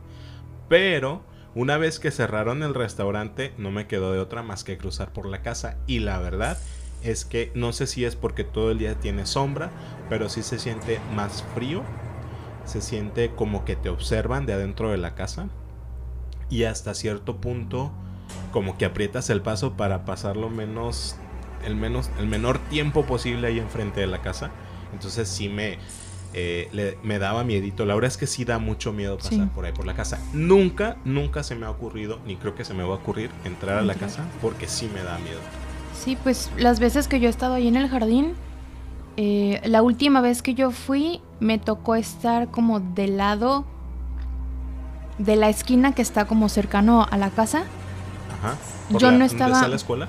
Pero, 0.69 1.23
una 1.55 1.77
vez 1.77 2.01
que 2.01 2.11
cerraron 2.11 2.63
el 2.63 2.75
restaurante, 2.75 3.53
no 3.59 3.71
me 3.71 3.87
quedó 3.87 4.13
de 4.13 4.19
otra 4.19 4.43
más 4.43 4.65
que 4.65 4.79
cruzar 4.79 5.13
por 5.13 5.27
la 5.27 5.43
casa. 5.43 5.77
Y 5.87 5.99
la 5.99 6.19
verdad 6.19 6.59
es 7.03 7.27
que 7.27 7.53
no 7.55 7.73
sé 7.73 7.87
si 7.87 8.07
es 8.07 8.17
porque 8.17 8.45
todo 8.45 8.71
el 8.71 8.79
día 8.79 8.95
tiene 8.95 9.27
sombra, 9.27 9.71
pero 10.09 10.31
sí 10.31 10.43
se 10.43 10.59
siente 10.59 11.01
más 11.15 11.45
frío. 11.55 11.83
Se 12.65 12.81
siente 12.81 13.33
como 13.35 13.67
que 13.67 13.77
te 13.77 13.91
observan 13.91 14.47
de 14.47 14.55
adentro 14.55 14.91
de 14.91 14.97
la 14.97 15.15
casa. 15.15 15.49
Y 16.53 16.65
hasta 16.65 16.93
cierto 16.95 17.37
punto, 17.39 17.91
como 18.53 18.77
que 18.77 18.85
aprietas 18.85 19.31
el 19.31 19.41
paso 19.41 19.73
para 19.73 20.05
pasarlo 20.05 20.51
menos, 20.51 21.17
el 21.65 21.77
menos, 21.77 22.11
el 22.19 22.27
menor 22.27 22.59
tiempo 22.69 23.05
posible 23.07 23.49
ahí 23.49 23.59
enfrente 23.59 24.01
de 24.03 24.07
la 24.07 24.21
casa. 24.21 24.51
Entonces 24.93 25.29
sí 25.29 25.49
me, 25.49 25.79
eh, 26.35 26.69
le- 26.73 26.99
me 27.03 27.19
daba 27.19 27.43
miedito. 27.43 27.87
La 27.87 27.95
verdad 27.95 28.09
es 28.09 28.19
que 28.19 28.27
sí 28.27 28.45
da 28.45 28.59
mucho 28.59 28.93
miedo 28.93 29.17
pasar 29.17 29.33
Sí. 29.33 29.49
por 29.55 29.65
ahí 29.65 29.73
por 29.73 29.87
la 29.87 29.95
casa. 29.95 30.19
Nunca, 30.35 30.99
nunca 31.07 31.43
se 31.43 31.55
me 31.55 31.65
ha 31.65 31.71
ocurrido, 31.71 32.19
ni 32.27 32.37
creo 32.37 32.55
que 32.55 32.65
se 32.67 32.75
me 32.75 32.83
va 32.83 32.91
a 32.95 32.99
ocurrir 32.99 33.31
entrar 33.47 33.79
a 33.79 33.83
la 33.83 33.95
casa 33.95 34.25
porque 34.43 34.69
sí 34.69 34.91
me 34.93 35.03
da 35.03 35.17
miedo. 35.21 35.41
Sí, 35.95 36.19
pues 36.23 36.51
las 36.59 36.81
veces 36.81 37.09
que 37.09 37.19
yo 37.19 37.29
he 37.29 37.31
estado 37.31 37.55
ahí 37.55 37.67
en 37.69 37.77
el 37.77 37.89
jardín, 37.89 38.35
eh, 39.17 39.61
la 39.65 39.83
última 39.83 40.21
vez 40.21 40.43
que 40.43 40.53
yo 40.55 40.71
fui, 40.71 41.21
me 41.41 41.59
tocó 41.59 41.95
estar 41.95 42.51
como 42.51 42.81
del 42.81 43.17
lado 43.17 43.65
de 45.25 45.37
la 45.37 45.49
esquina 45.49 45.93
que 45.93 46.03
está 46.03 46.25
como 46.27 46.49
cercano 46.49 47.07
a 47.11 47.17
la 47.17 47.31
casa. 47.31 47.65
Ajá. 48.41 48.57
Yo 48.91 48.99
la- 48.99 49.07
no 49.07 49.19
¿dónde 49.19 49.27
estaba- 49.27 49.55
está 49.55 49.69
la 49.69 49.77
escuela? 49.77 50.09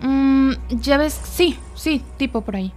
Mm, 0.00 0.52
ya 0.70 0.96
ves, 0.96 1.18
sí, 1.24 1.58
sí, 1.74 2.04
tipo 2.16 2.40
por 2.42 2.56
ahí. 2.56 2.72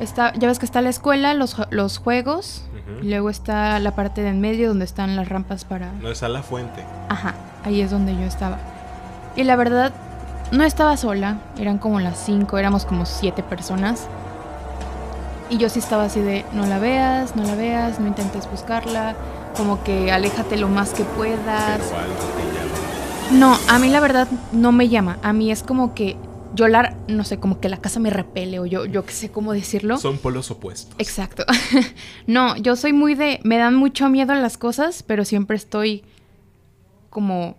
Está, 0.00 0.32
ya 0.34 0.48
ves 0.48 0.58
que 0.58 0.66
está 0.66 0.80
la 0.82 0.90
escuela, 0.90 1.34
los, 1.34 1.56
los 1.70 1.98
juegos, 1.98 2.64
y 3.00 3.08
luego 3.08 3.30
está 3.30 3.78
la 3.78 3.94
parte 3.94 4.22
de 4.22 4.28
en 4.30 4.40
medio 4.40 4.68
donde 4.68 4.84
están 4.84 5.14
las 5.16 5.28
rampas 5.28 5.64
para... 5.64 5.92
No 5.92 6.10
está 6.10 6.28
la 6.28 6.42
fuente. 6.42 6.84
Ajá, 7.08 7.34
ahí 7.64 7.80
es 7.80 7.90
donde 7.90 8.12
yo 8.14 8.22
estaba. 8.22 8.58
Y 9.36 9.44
la 9.44 9.56
verdad, 9.56 9.92
no 10.52 10.64
estaba 10.64 10.96
sola, 10.96 11.38
eran 11.58 11.78
como 11.78 12.00
las 12.00 12.18
cinco, 12.18 12.58
éramos 12.58 12.84
como 12.84 13.06
siete 13.06 13.42
personas. 13.42 14.06
Y 15.48 15.58
yo 15.58 15.68
sí 15.68 15.78
estaba 15.78 16.04
así 16.04 16.20
de, 16.20 16.44
no 16.52 16.66
la 16.66 16.78
veas, 16.78 17.36
no 17.36 17.44
la 17.44 17.54
veas, 17.54 18.00
no 18.00 18.08
intentes 18.08 18.50
buscarla, 18.50 19.14
como 19.56 19.82
que 19.84 20.12
aléjate 20.12 20.56
lo 20.56 20.68
más 20.68 20.92
que 20.92 21.04
puedas. 21.04 21.80
Pero 21.80 21.98
algo 21.98 22.14
te 22.14 22.42
llama. 22.42 23.38
No, 23.38 23.58
a 23.68 23.78
mí 23.78 23.88
la 23.88 24.00
verdad 24.00 24.28
no 24.52 24.72
me 24.72 24.88
llama, 24.88 25.18
a 25.22 25.32
mí 25.32 25.50
es 25.50 25.62
como 25.62 25.94
que 25.94 26.16
yo 26.54 26.68
la, 26.68 26.96
no 27.08 27.24
sé, 27.24 27.38
como 27.38 27.58
que 27.60 27.68
la 27.68 27.78
casa 27.78 27.98
me 27.98 28.10
repele 28.10 28.60
o 28.60 28.66
yo, 28.66 28.86
yo 28.86 29.04
qué 29.04 29.12
sé 29.12 29.30
cómo 29.30 29.52
decirlo. 29.52 29.98
Son 29.98 30.18
polos 30.18 30.50
opuestos. 30.50 30.94
Exacto. 30.98 31.44
no, 32.26 32.56
yo 32.56 32.76
soy 32.76 32.92
muy 32.92 33.14
de. 33.14 33.40
Me 33.42 33.58
dan 33.58 33.74
mucho 33.74 34.08
miedo 34.08 34.34
las 34.34 34.56
cosas, 34.56 35.02
pero 35.02 35.24
siempre 35.24 35.56
estoy 35.56 36.04
como. 37.10 37.56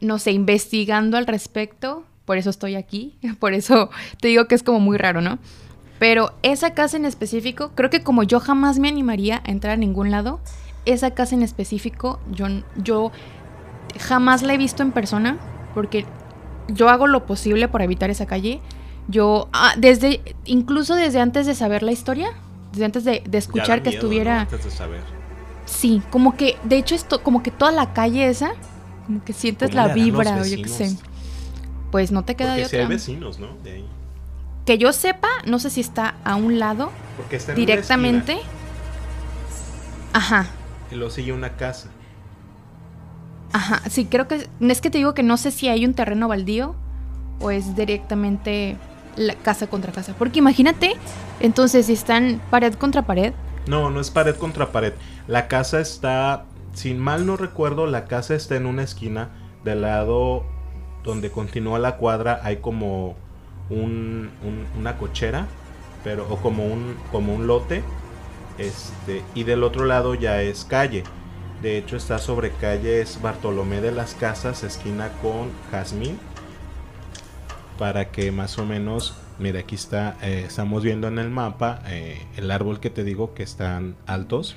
No 0.00 0.18
sé, 0.18 0.32
investigando 0.32 1.16
al 1.16 1.26
respecto. 1.26 2.04
Por 2.24 2.38
eso 2.38 2.48
estoy 2.48 2.74
aquí. 2.74 3.18
Por 3.38 3.52
eso 3.52 3.90
te 4.20 4.28
digo 4.28 4.46
que 4.46 4.54
es 4.54 4.62
como 4.62 4.80
muy 4.80 4.96
raro, 4.96 5.20
¿no? 5.20 5.38
Pero 5.98 6.32
esa 6.42 6.74
casa 6.74 6.96
en 6.96 7.04
específico, 7.04 7.72
creo 7.74 7.90
que 7.90 8.02
como 8.02 8.22
yo 8.22 8.40
jamás 8.40 8.78
me 8.78 8.88
animaría 8.88 9.42
a 9.44 9.50
entrar 9.50 9.74
a 9.74 9.76
ningún 9.76 10.10
lado, 10.10 10.40
esa 10.86 11.12
casa 11.12 11.34
en 11.34 11.42
específico, 11.42 12.20
yo, 12.30 12.46
yo 12.76 13.12
jamás 13.98 14.42
la 14.42 14.54
he 14.54 14.58
visto 14.58 14.82
en 14.82 14.92
persona, 14.92 15.38
porque 15.74 16.04
yo 16.68 16.88
hago 16.88 17.06
lo 17.06 17.26
posible 17.26 17.68
por 17.68 17.82
evitar 17.82 18.10
esa 18.10 18.26
calle. 18.26 18.60
Yo, 19.08 19.48
ah, 19.52 19.74
desde, 19.76 20.20
incluso 20.44 20.94
desde 20.94 21.20
antes 21.20 21.46
de 21.46 21.54
saber 21.54 21.82
la 21.82 21.92
historia, 21.92 22.30
desde 22.72 22.84
antes 22.86 23.04
de, 23.04 23.22
escuchar 23.32 23.82
que 23.82 23.90
miedo, 23.90 24.00
estuviera, 24.00 24.34
¿no? 24.34 24.40
Antes 24.42 24.64
de 24.64 24.70
saber. 24.70 25.02
sí, 25.66 26.02
como 26.10 26.36
que, 26.36 26.56
de 26.64 26.76
hecho, 26.76 26.94
esto, 26.94 27.22
como 27.22 27.42
que 27.42 27.50
toda 27.50 27.70
la 27.70 27.92
calle 27.92 28.28
esa, 28.28 28.52
como 29.06 29.22
que 29.24 29.32
sientes 29.32 29.70
¿Cómo 29.70 29.86
la 29.86 29.94
vibra, 29.94 30.40
o 30.40 30.44
yo 30.44 30.62
qué 30.62 30.68
sé. 30.68 30.96
Pues 31.90 32.10
no 32.10 32.24
te 32.24 32.34
queda 32.34 32.50
Porque 32.50 32.62
de 32.62 32.68
si 32.68 32.76
hay 32.76 32.82
otra. 32.82 32.94
vecinos, 32.94 33.38
¿no? 33.38 33.48
De 33.62 33.72
ahí. 33.72 33.88
Que 34.64 34.78
yo 34.78 34.92
sepa, 34.92 35.28
no 35.46 35.58
sé 35.58 35.68
si 35.68 35.82
está 35.82 36.14
a 36.24 36.36
un 36.36 36.58
lado 36.58 36.90
Porque 37.18 37.36
está 37.36 37.52
en 37.52 37.58
una 37.58 37.66
directamente. 37.66 38.38
Ajá, 40.14 40.46
Y 40.90 40.94
luego 40.96 41.10
sigue 41.10 41.32
una 41.32 41.56
casa. 41.56 41.88
ajá. 43.52 43.82
Sí, 43.88 44.06
creo 44.06 44.28
que. 44.28 44.48
Es 44.60 44.80
que 44.80 44.90
te 44.90 44.98
digo 44.98 45.14
que 45.14 45.22
no 45.22 45.36
sé 45.36 45.50
si 45.50 45.68
hay 45.68 45.84
un 45.86 45.94
terreno 45.94 46.28
baldío 46.28 46.74
o 47.40 47.50
es 47.50 47.74
directamente 47.76 48.76
la 49.16 49.34
casa 49.34 49.66
contra 49.68 49.92
casa. 49.92 50.14
Porque 50.18 50.38
imagínate, 50.40 50.92
entonces, 51.40 51.86
si 51.86 51.92
están 51.92 52.40
pared 52.50 52.74
contra 52.74 53.02
pared. 53.02 53.32
No, 53.66 53.90
no 53.90 54.00
es 54.00 54.10
pared 54.10 54.34
contra 54.36 54.72
pared. 54.72 54.92
La 55.26 55.48
casa 55.48 55.80
está, 55.80 56.44
sin 56.74 56.98
mal 56.98 57.24
no 57.26 57.36
recuerdo, 57.36 57.86
la 57.86 58.04
casa 58.06 58.34
está 58.34 58.56
en 58.56 58.66
una 58.66 58.82
esquina 58.82 59.30
del 59.64 59.82
lado 59.82 60.44
donde 61.02 61.30
continúa 61.30 61.78
la 61.78 61.96
cuadra. 61.96 62.40
Hay 62.42 62.58
como 62.58 63.14
un, 63.70 64.30
un- 64.44 64.66
una 64.78 64.98
cochera, 64.98 65.46
pero 66.02 66.26
o 66.28 66.36
como 66.38 66.66
un 66.66 66.96
como 67.10 67.34
un 67.34 67.46
lote. 67.46 67.82
Este 68.58 69.22
y 69.34 69.44
del 69.44 69.62
otro 69.62 69.84
lado 69.84 70.14
ya 70.14 70.42
es 70.42 70.64
calle. 70.64 71.04
De 71.62 71.78
hecho 71.78 71.96
está 71.96 72.18
sobre 72.18 72.50
calle 72.50 73.00
es 73.00 73.20
Bartolomé 73.22 73.80
de 73.80 73.90
las 73.90 74.14
Casas, 74.14 74.62
esquina 74.62 75.10
con 75.22 75.50
Jazmín. 75.70 76.18
Para 77.78 78.10
que 78.10 78.30
más 78.30 78.58
o 78.58 78.66
menos, 78.66 79.16
mira 79.38 79.60
aquí 79.60 79.74
está, 79.74 80.16
eh, 80.22 80.44
estamos 80.46 80.82
viendo 80.84 81.08
en 81.08 81.18
el 81.18 81.30
mapa 81.30 81.82
eh, 81.86 82.24
el 82.36 82.50
árbol 82.50 82.80
que 82.80 82.90
te 82.90 83.02
digo 83.02 83.34
que 83.34 83.42
están 83.42 83.96
altos. 84.06 84.56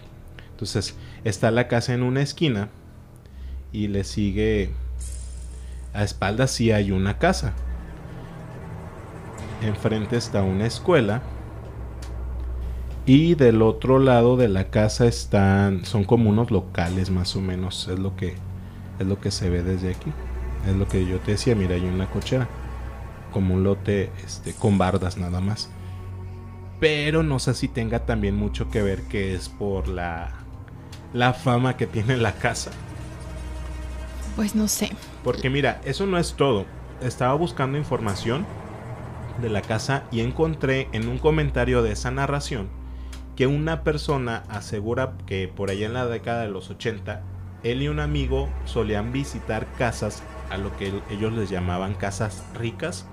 Entonces 0.52 0.96
está 1.24 1.50
la 1.52 1.68
casa 1.68 1.94
en 1.94 2.04
una 2.04 2.22
esquina 2.22 2.70
y 3.72 3.88
le 3.88 4.04
sigue 4.04 4.72
a 5.94 6.04
espaldas 6.04 6.52
sí 6.52 6.72
hay 6.72 6.92
una 6.92 7.18
casa. 7.18 7.54
Enfrente 9.62 10.18
está 10.18 10.44
una 10.44 10.66
escuela. 10.68 11.22
Y 13.08 13.36
del 13.36 13.62
otro 13.62 14.00
lado 14.00 14.36
de 14.36 14.50
la 14.50 14.70
casa 14.70 15.06
están. 15.08 15.86
Son 15.86 16.04
como 16.04 16.30
unos 16.30 16.52
locales 16.52 17.10
más 17.10 17.38
o 17.38 17.42
menos. 17.42 17.88
Es 17.88 17.98
lo 17.98 18.18
que. 18.18 18.36
Es 19.00 19.08
lo 19.08 19.22
que 19.22 19.32
se 19.32 19.50
ve 19.50 19.64
desde 19.64 19.92
aquí. 19.92 20.12
Es 20.68 20.76
lo 20.76 20.90
que 20.90 21.06
yo 21.06 21.18
te 21.20 21.32
decía. 21.32 21.56
Mira, 21.56 21.76
hay 21.76 21.86
una 21.86 22.10
cochera. 22.10 22.50
Como 23.32 23.54
un 23.54 23.64
lote 23.64 24.12
este, 24.26 24.52
con 24.52 24.78
bardas 24.78 25.18
nada 25.18 25.40
más. 25.40 25.70
Pero 26.82 27.24
no 27.24 27.40
sé 27.40 27.54
si 27.54 27.70
tenga 27.70 28.06
también 28.06 28.36
mucho 28.36 28.70
que 28.70 28.82
ver 28.82 29.04
que 29.04 29.34
es 29.34 29.48
por 29.48 29.88
la. 29.88 30.34
La 31.14 31.32
fama 31.32 31.78
que 31.78 31.88
tiene 31.88 32.18
la 32.18 32.34
casa. 32.34 32.72
Pues 34.36 34.54
no 34.54 34.68
sé. 34.68 34.92
Porque 35.24 35.50
mira, 35.50 35.80
eso 35.86 36.06
no 36.06 36.18
es 36.18 36.34
todo. 36.34 36.66
Estaba 37.02 37.36
buscando 37.36 37.78
información 37.78 38.46
de 39.42 39.50
la 39.50 39.62
casa 39.62 40.04
y 40.12 40.20
encontré 40.20 40.90
en 40.92 41.08
un 41.08 41.20
comentario 41.20 41.82
de 41.84 41.94
esa 41.94 42.12
narración 42.12 42.77
que 43.38 43.46
una 43.46 43.84
persona 43.84 44.44
asegura 44.50 45.14
que 45.28 45.48
por 45.48 45.70
allá 45.70 45.86
en 45.86 45.94
la 45.94 46.08
década 46.08 46.42
de 46.42 46.50
los 46.50 46.72
80, 46.72 47.22
él 47.64 47.84
y 47.84 47.88
un 47.88 48.00
amigo 48.00 48.50
solían 48.66 49.14
visitar 49.14 49.68
casas 49.78 50.24
a 50.50 50.58
lo 50.58 50.76
que 50.76 50.92
ellos 51.12 51.32
les 51.34 51.50
llamaban 51.50 51.94
casas 51.94 52.44
ricas, 52.56 53.06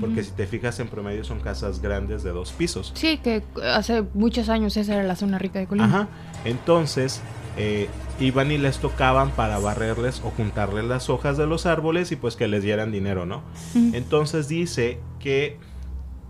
porque 0.00 0.22
si 0.22 0.30
te 0.32 0.46
fijas 0.46 0.78
en 0.80 0.88
promedio 0.88 1.24
son 1.24 1.40
casas 1.40 1.80
grandes 1.80 2.22
de 2.22 2.30
dos 2.30 2.52
pisos. 2.52 2.92
Sí, 2.94 3.18
que 3.18 3.42
hace 3.64 4.04
muchos 4.14 4.48
años 4.48 4.76
esa 4.76 4.94
era 4.94 5.02
la 5.02 5.16
zona 5.16 5.38
rica 5.38 5.58
de 5.58 5.66
Colima. 5.66 5.86
Ajá, 5.86 6.08
entonces 6.44 7.20
eh, 7.56 7.88
iban 8.20 8.52
y 8.52 8.58
les 8.58 8.78
tocaban 8.78 9.30
para 9.30 9.58
barrerles 9.58 10.22
o 10.24 10.30
juntarles 10.30 10.84
las 10.84 11.10
hojas 11.10 11.36
de 11.36 11.46
los 11.46 11.66
árboles 11.66 12.12
y 12.12 12.16
pues 12.16 12.36
que 12.36 12.46
les 12.46 12.62
dieran 12.62 12.92
dinero, 12.92 13.26
¿no? 13.26 13.42
Entonces 13.74 14.46
dice 14.46 15.00
que 15.18 15.58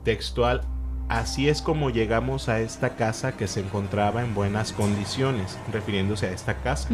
textual 0.05 0.63
Así 1.09 1.49
es 1.49 1.63
como 1.63 1.91
llegamos 1.91 2.49
a 2.49 2.61
esta 2.61 2.97
casa 2.97 3.37
que 3.37 3.47
se 3.47 3.61
encontraba 3.61 4.23
en 4.23 4.35
buenas 4.35 4.73
condiciones, 4.73 5.57
refiriéndose 5.73 6.27
a 6.27 6.33
esta 6.33 6.59
casa. 6.63 6.89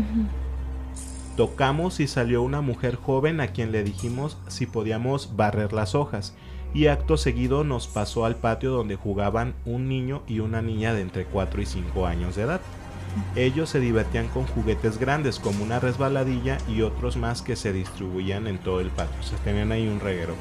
Tocamos 1.36 1.98
y 1.98 2.06
salió 2.06 2.42
una 2.42 2.60
mujer 2.60 2.96
joven 2.96 3.40
a 3.40 3.48
quien 3.48 3.72
le 3.72 3.82
dijimos 3.82 4.36
si 4.48 4.66
podíamos 4.66 5.34
barrer 5.34 5.72
las 5.72 5.94
hojas, 5.94 6.34
y 6.74 6.88
acto 6.88 7.16
seguido 7.16 7.64
nos 7.64 7.86
pasó 7.86 8.26
al 8.26 8.36
patio 8.36 8.70
donde 8.70 8.96
jugaban 8.96 9.54
un 9.64 9.88
niño 9.88 10.22
y 10.26 10.40
una 10.40 10.60
niña 10.60 10.92
de 10.92 11.00
entre 11.00 11.24
4 11.24 11.62
y 11.62 11.66
5 11.66 12.06
años 12.06 12.36
de 12.36 12.42
edad. 12.42 12.60
Ellos 13.34 13.70
se 13.70 13.80
divertían 13.80 14.28
con 14.28 14.46
juguetes 14.46 14.98
grandes 14.98 15.38
como 15.38 15.64
una 15.64 15.80
resbaladilla 15.80 16.58
y 16.68 16.82
otros 16.82 17.16
más 17.16 17.42
que 17.42 17.56
se 17.56 17.72
distribuían 17.72 18.46
en 18.46 18.58
todo 18.58 18.80
el 18.80 18.88
patio. 18.88 19.22
Se 19.22 19.36
tenían 19.36 19.72
ahí 19.72 19.86
un 19.86 20.00
reguero. 20.00 20.34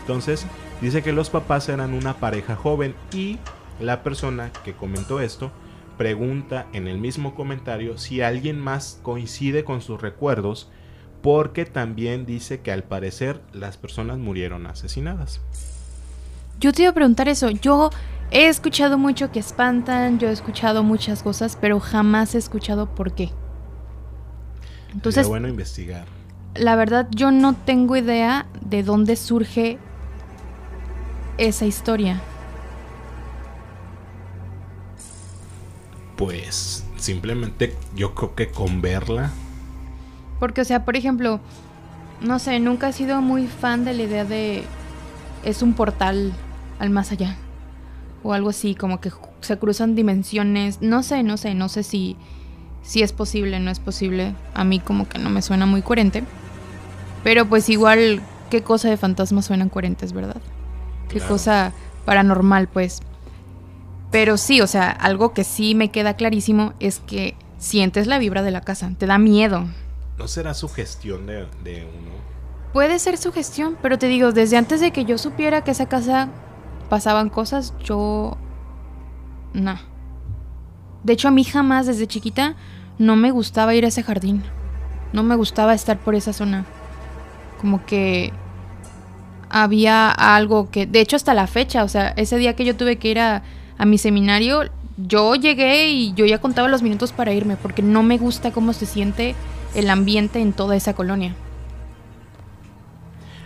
Entonces, 0.00 0.46
Dice 0.80 1.02
que 1.02 1.12
los 1.12 1.28
papás 1.28 1.68
eran 1.68 1.92
una 1.92 2.14
pareja 2.14 2.54
joven 2.54 2.94
y 3.12 3.38
la 3.80 4.02
persona 4.02 4.52
que 4.64 4.74
comentó 4.74 5.20
esto 5.20 5.50
pregunta 5.96 6.66
en 6.72 6.86
el 6.86 6.98
mismo 6.98 7.34
comentario 7.34 7.98
si 7.98 8.22
alguien 8.22 8.60
más 8.60 9.00
coincide 9.02 9.64
con 9.64 9.82
sus 9.82 10.00
recuerdos 10.00 10.70
porque 11.20 11.64
también 11.64 12.24
dice 12.24 12.60
que 12.60 12.70
al 12.70 12.84
parecer 12.84 13.40
las 13.52 13.76
personas 13.76 14.18
murieron 14.18 14.66
asesinadas. 14.66 15.40
Yo 16.60 16.72
te 16.72 16.82
iba 16.82 16.92
a 16.92 16.94
preguntar 16.94 17.28
eso. 17.28 17.50
Yo 17.50 17.90
he 18.30 18.46
escuchado 18.46 18.98
mucho 18.98 19.32
que 19.32 19.40
espantan, 19.40 20.20
yo 20.20 20.28
he 20.28 20.32
escuchado 20.32 20.84
muchas 20.84 21.24
cosas, 21.24 21.58
pero 21.60 21.80
jamás 21.80 22.36
he 22.36 22.38
escuchado 22.38 22.94
por 22.94 23.12
qué. 23.14 23.30
Entonces, 24.92 25.22
es 25.22 25.28
bueno 25.28 25.48
investigar. 25.48 26.06
La 26.54 26.76
verdad, 26.76 27.08
yo 27.10 27.32
no 27.32 27.54
tengo 27.54 27.96
idea 27.96 28.46
de 28.60 28.82
dónde 28.82 29.16
surge 29.16 29.78
esa 31.38 31.64
historia? 31.64 32.20
Pues 36.16 36.84
simplemente 36.96 37.76
yo 37.94 38.14
creo 38.14 38.34
que 38.34 38.48
con 38.48 38.82
verla. 38.82 39.30
Porque, 40.40 40.60
o 40.60 40.64
sea, 40.64 40.84
por 40.84 40.96
ejemplo, 40.96 41.40
no 42.20 42.38
sé, 42.38 42.58
nunca 42.60 42.88
he 42.88 42.92
sido 42.92 43.20
muy 43.22 43.46
fan 43.46 43.84
de 43.84 43.94
la 43.94 44.02
idea 44.02 44.24
de 44.24 44.64
es 45.44 45.62
un 45.62 45.74
portal 45.74 46.32
al 46.78 46.90
más 46.90 47.12
allá. 47.12 47.36
O 48.24 48.32
algo 48.32 48.50
así, 48.50 48.74
como 48.74 49.00
que 49.00 49.12
se 49.40 49.58
cruzan 49.58 49.94
dimensiones. 49.94 50.82
No 50.82 51.04
sé, 51.04 51.22
no 51.22 51.36
sé, 51.36 51.54
no 51.54 51.68
sé 51.68 51.84
si, 51.84 52.16
si 52.82 53.02
es 53.02 53.12
posible, 53.12 53.60
no 53.60 53.70
es 53.70 53.78
posible. 53.78 54.34
A 54.54 54.64
mí 54.64 54.80
como 54.80 55.08
que 55.08 55.18
no 55.18 55.30
me 55.30 55.40
suena 55.40 55.66
muy 55.66 55.82
coherente. 55.82 56.24
Pero 57.22 57.48
pues 57.48 57.68
igual, 57.68 58.20
¿qué 58.50 58.62
cosa 58.62 58.88
de 58.88 58.96
fantasmas 58.96 59.46
suenan 59.46 59.68
coherentes, 59.68 60.12
verdad? 60.12 60.40
Qué 61.08 61.20
cosa 61.20 61.72
paranormal, 62.04 62.68
pues. 62.68 63.00
Pero 64.10 64.36
sí, 64.36 64.60
o 64.60 64.66
sea, 64.66 64.90
algo 64.90 65.32
que 65.32 65.44
sí 65.44 65.74
me 65.74 65.90
queda 65.90 66.14
clarísimo 66.14 66.72
es 66.80 67.00
que 67.00 67.36
sientes 67.58 68.06
la 68.06 68.18
vibra 68.18 68.42
de 68.42 68.50
la 68.50 68.62
casa, 68.62 68.90
te 68.96 69.06
da 69.06 69.18
miedo. 69.18 69.66
¿No 70.16 70.28
será 70.28 70.54
sugestión 70.54 71.26
de, 71.26 71.46
de 71.62 71.84
uno? 71.84 72.18
Puede 72.72 72.98
ser 72.98 73.18
sugestión, 73.18 73.76
pero 73.82 73.98
te 73.98 74.08
digo, 74.08 74.32
desde 74.32 74.56
antes 74.56 74.80
de 74.80 74.92
que 74.92 75.04
yo 75.04 75.18
supiera 75.18 75.62
que 75.62 75.72
esa 75.72 75.86
casa 75.86 76.28
pasaban 76.88 77.28
cosas, 77.28 77.74
yo... 77.82 78.36
No. 79.52 79.78
De 81.02 81.12
hecho, 81.12 81.28
a 81.28 81.30
mí 81.30 81.44
jamás 81.44 81.86
desde 81.86 82.06
chiquita 82.06 82.56
no 82.98 83.16
me 83.16 83.30
gustaba 83.30 83.74
ir 83.74 83.84
a 83.84 83.88
ese 83.88 84.02
jardín. 84.02 84.42
No 85.12 85.22
me 85.22 85.36
gustaba 85.36 85.74
estar 85.74 85.98
por 85.98 86.14
esa 86.14 86.32
zona. 86.32 86.66
Como 87.60 87.84
que 87.86 88.32
había 89.50 90.10
algo 90.10 90.70
que, 90.70 90.86
de 90.86 91.00
hecho 91.00 91.16
hasta 91.16 91.34
la 91.34 91.46
fecha, 91.46 91.84
o 91.84 91.88
sea, 91.88 92.08
ese 92.16 92.36
día 92.36 92.54
que 92.54 92.64
yo 92.64 92.76
tuve 92.76 92.96
que 92.96 93.08
ir 93.08 93.18
a, 93.20 93.42
mi 93.86 93.96
seminario, 93.96 94.64
yo 94.96 95.36
llegué 95.36 95.88
y 95.88 96.12
yo 96.14 96.26
ya 96.26 96.38
contaba 96.38 96.66
los 96.66 96.82
minutos 96.82 97.12
para 97.12 97.32
irme, 97.32 97.56
porque 97.56 97.80
no 97.80 98.02
me 98.02 98.18
gusta 98.18 98.50
cómo 98.50 98.72
se 98.72 98.86
siente 98.86 99.36
el 99.76 99.88
ambiente 99.88 100.40
en 100.40 100.52
toda 100.52 100.74
esa 100.74 100.94
colonia. 100.94 101.36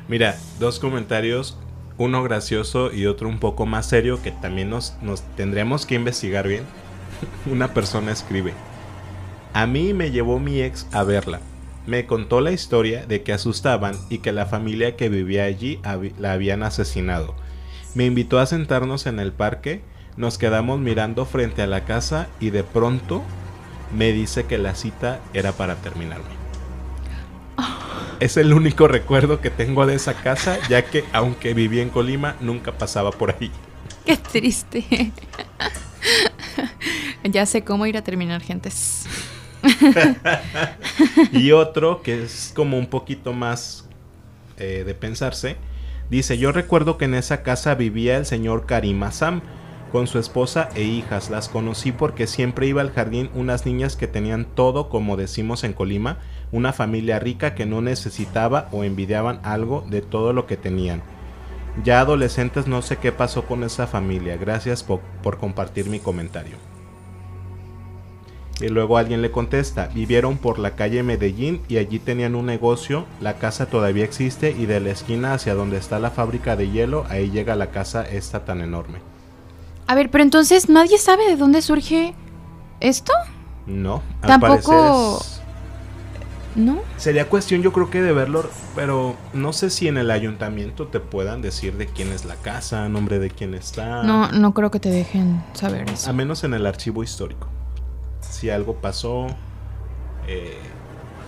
Mira, 0.09 0.39
dos 0.59 0.79
comentarios, 0.79 1.59
uno 1.99 2.23
gracioso 2.23 2.93
y 2.95 3.05
otro 3.05 3.29
un 3.29 3.39
poco 3.39 3.67
más 3.67 3.85
serio 3.85 4.23
que 4.23 4.31
también 4.31 4.71
nos, 4.71 4.95
nos 5.03 5.21
tendremos 5.37 5.85
que 5.85 5.97
investigar 5.97 6.49
bien. 6.49 6.65
Una 7.51 7.75
persona 7.75 8.11
escribe, 8.11 8.55
a 9.53 9.67
mí 9.67 9.93
me 9.93 10.11
llevó 10.11 10.39
mi 10.39 10.63
ex 10.63 10.87
a 10.93 11.05
verla 11.05 11.41
me 11.87 12.07
contó 12.07 12.41
la 12.41 12.53
historia 12.53 13.07
de 13.07 13.23
que 13.23 13.33
asustaban 13.33 13.95
y 14.09 14.19
que 14.19 14.33
la 14.33 14.47
familia 14.47 14.97
que 14.97 15.09
vivía 15.09 15.45
allí 15.45 15.81
la 16.19 16.33
habían 16.33 16.63
asesinado. 16.63 17.35
Me 17.95 18.07
invitó 18.07 18.39
a 18.39 18.47
sentarnos 18.47 19.07
en 19.07 19.19
el 19.19 19.33
parque, 19.33 19.83
nos 20.17 20.39
quedamos 20.39 20.81
mirando 20.81 21.27
frente 21.27 21.63
a 21.63 21.67
la 21.67 21.85
casa 21.85 22.29
y 22.41 22.51
de 22.51 22.65
pronto 22.65 23.23
me 23.97 24.13
dice 24.13 24.45
que 24.45 24.59
la 24.59 24.75
cita 24.75 25.21
era 25.35 25.53
para 25.53 25.77
terminarme. 25.77 26.43
Es 28.21 28.37
el 28.37 28.55
único 28.55 28.87
recuerdo 28.87 29.41
que 29.41 29.51
tengo 29.51 29.85
de 29.85 29.97
esa 29.97 30.15
casa, 30.15 30.57
ya 30.69 30.85
que 30.85 31.05
aunque 31.13 31.55
viví 31.55 31.81
en 31.81 31.89
Colima, 31.89 32.37
nunca 32.41 32.71
pasaba 32.71 33.11
por 33.11 33.31
ahí. 33.31 33.51
Qué 34.07 34.17
triste. 34.17 35.13
ya 37.25 37.47
sé 37.47 37.65
cómo 37.65 37.85
ir 37.87 37.97
a 37.97 38.03
terminar, 38.03 38.41
gentes. 38.41 39.02
y 41.33 41.53
otro 41.53 42.03
que 42.03 42.23
es 42.23 42.53
como 42.55 42.79
un 42.79 42.87
poquito 42.87 43.33
más 43.33 43.89
eh, 44.59 44.83
de 44.85 44.95
pensarse. 44.95 45.57
Dice, 46.11 46.37
yo 46.37 46.53
recuerdo 46.53 46.99
que 46.99 47.07
en 47.07 47.15
esa 47.15 47.43
casa 47.43 47.75
vivía 47.75 48.17
el 48.19 48.27
señor 48.27 48.67
Karim 48.67 49.03
Assam 49.03 49.41
con 49.93 50.07
su 50.07 50.19
esposa 50.19 50.69
e 50.75 50.83
hijas. 50.83 51.31
Las 51.31 51.49
conocí 51.49 51.93
porque 51.93 52.27
siempre 52.27 52.67
iba 52.67 52.81
al 52.81 52.93
jardín 52.93 53.31
unas 53.35 53.67
niñas 53.67 53.97
que 53.97 54.09
tenían 54.09 54.47
todo, 54.47 54.89
como 54.89 55.17
decimos 55.17 55.65
en 55.65 55.75
Colima, 55.75 56.19
una 56.51 56.73
familia 56.73 57.19
rica 57.19 57.55
que 57.55 57.67
no 57.67 57.81
necesitaba 57.81 58.69
o 58.73 58.85
envidiaban 58.85 59.41
algo 59.43 59.87
de 59.89 60.03
todo 60.03 60.33
lo 60.33 60.47
que 60.47 60.57
tenían. 60.57 61.03
Ya 61.85 62.01
adolescentes 62.01 62.67
no 62.67 62.83
sé 62.83 62.97
qué 62.97 63.13
pasó 63.13 63.47
con 63.47 63.65
esa 63.65 63.87
familia. 63.87 64.37
Gracias 64.37 64.83
por 64.83 65.39
compartir 65.39 65.89
mi 65.89 66.01
comentario. 66.01 66.72
Y 68.61 68.69
luego 68.69 68.99
alguien 68.99 69.23
le 69.23 69.31
contesta, 69.31 69.89
vivieron 69.89 70.39
por 70.39 70.59
la 70.59 70.77
calle 70.77 71.03
Medellín 71.03 71.61
y 71.69 71.79
allí 71.79 71.99
tenían 71.99 72.35
un 72.35 72.47
negocio, 72.47 73.07
la 73.21 73.35
casa 73.35 73.67
todavía 73.67 74.05
existe 74.05 74.55
y 74.57 74.67
de 74.67 74.81
la 74.81 74.91
esquina 74.91 75.35
hacia 75.35 75.55
donde 75.55 75.79
está 75.79 75.99
la 75.99 76.11
fábrica 76.11 76.55
de 76.55 76.71
hielo, 76.71 77.05
ahí 77.09 77.31
llega 77.31 77.57
la 77.57 77.71
casa 77.71 78.03
esta 78.03 78.45
tan 78.45 78.61
enorme. 78.61 78.99
A 79.87 79.95
ver, 79.95 80.11
pero 80.11 80.23
entonces 80.23 80.69
nadie 80.69 80.99
sabe 80.99 81.27
de 81.27 81.37
dónde 81.37 81.63
surge 81.63 82.15
esto? 82.81 83.13
No, 83.67 84.03
tampoco... 84.21 85.25
¿No? 86.55 86.81
Sería 86.99 87.31
cuestión 87.31 87.63
yo 87.63 87.73
creo 87.73 87.89
que 87.89 88.03
de 88.03 88.13
verlo, 88.13 88.45
pero 88.77 89.17
no 89.33 89.55
sé 89.55 89.71
si 89.71 89.89
en 89.89 89.97
el 89.97 90.11
ayuntamiento 90.11 90.87
te 90.87 91.01
puedan 91.01 91.41
decir 91.41 91.79
de 91.79 91.87
quién 91.87 92.13
es 92.13 92.27
la 92.27 92.35
casa, 92.37 92.91
nombre 92.91 93.19
de 93.19 93.31
quién 93.31 93.55
está. 93.55 94.03
No, 94.03 94.31
no 94.31 94.53
creo 94.53 94.71
que 94.71 94.79
te 94.79 94.91
dejen 94.91 95.43
saber 95.55 95.89
eso. 95.89 96.11
A 96.11 96.13
menos 96.13 96.45
en 96.45 96.53
el 96.53 96.67
archivo 96.67 97.03
histórico 97.03 97.49
si 98.29 98.51
algo 98.51 98.77
pasó, 98.77 99.27
eh, 100.27 100.59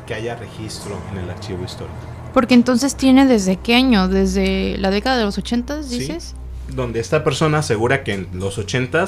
que 0.06 0.14
haya 0.14 0.36
registro 0.36 0.98
en 1.12 1.18
el 1.18 1.30
archivo 1.30 1.64
histórico. 1.64 1.94
Porque 2.32 2.54
entonces 2.54 2.96
tiene 2.96 3.26
desde 3.26 3.56
qué 3.56 3.74
año, 3.76 4.08
desde 4.08 4.76
la 4.78 4.90
década 4.90 5.18
de 5.18 5.24
los 5.24 5.38
80, 5.38 5.82
dices? 5.82 6.34
donde 6.68 7.00
esta 7.00 7.24
persona 7.24 7.58
asegura 7.58 8.04
que 8.04 8.14
en 8.14 8.28
los 8.32 8.58
80 8.58 9.04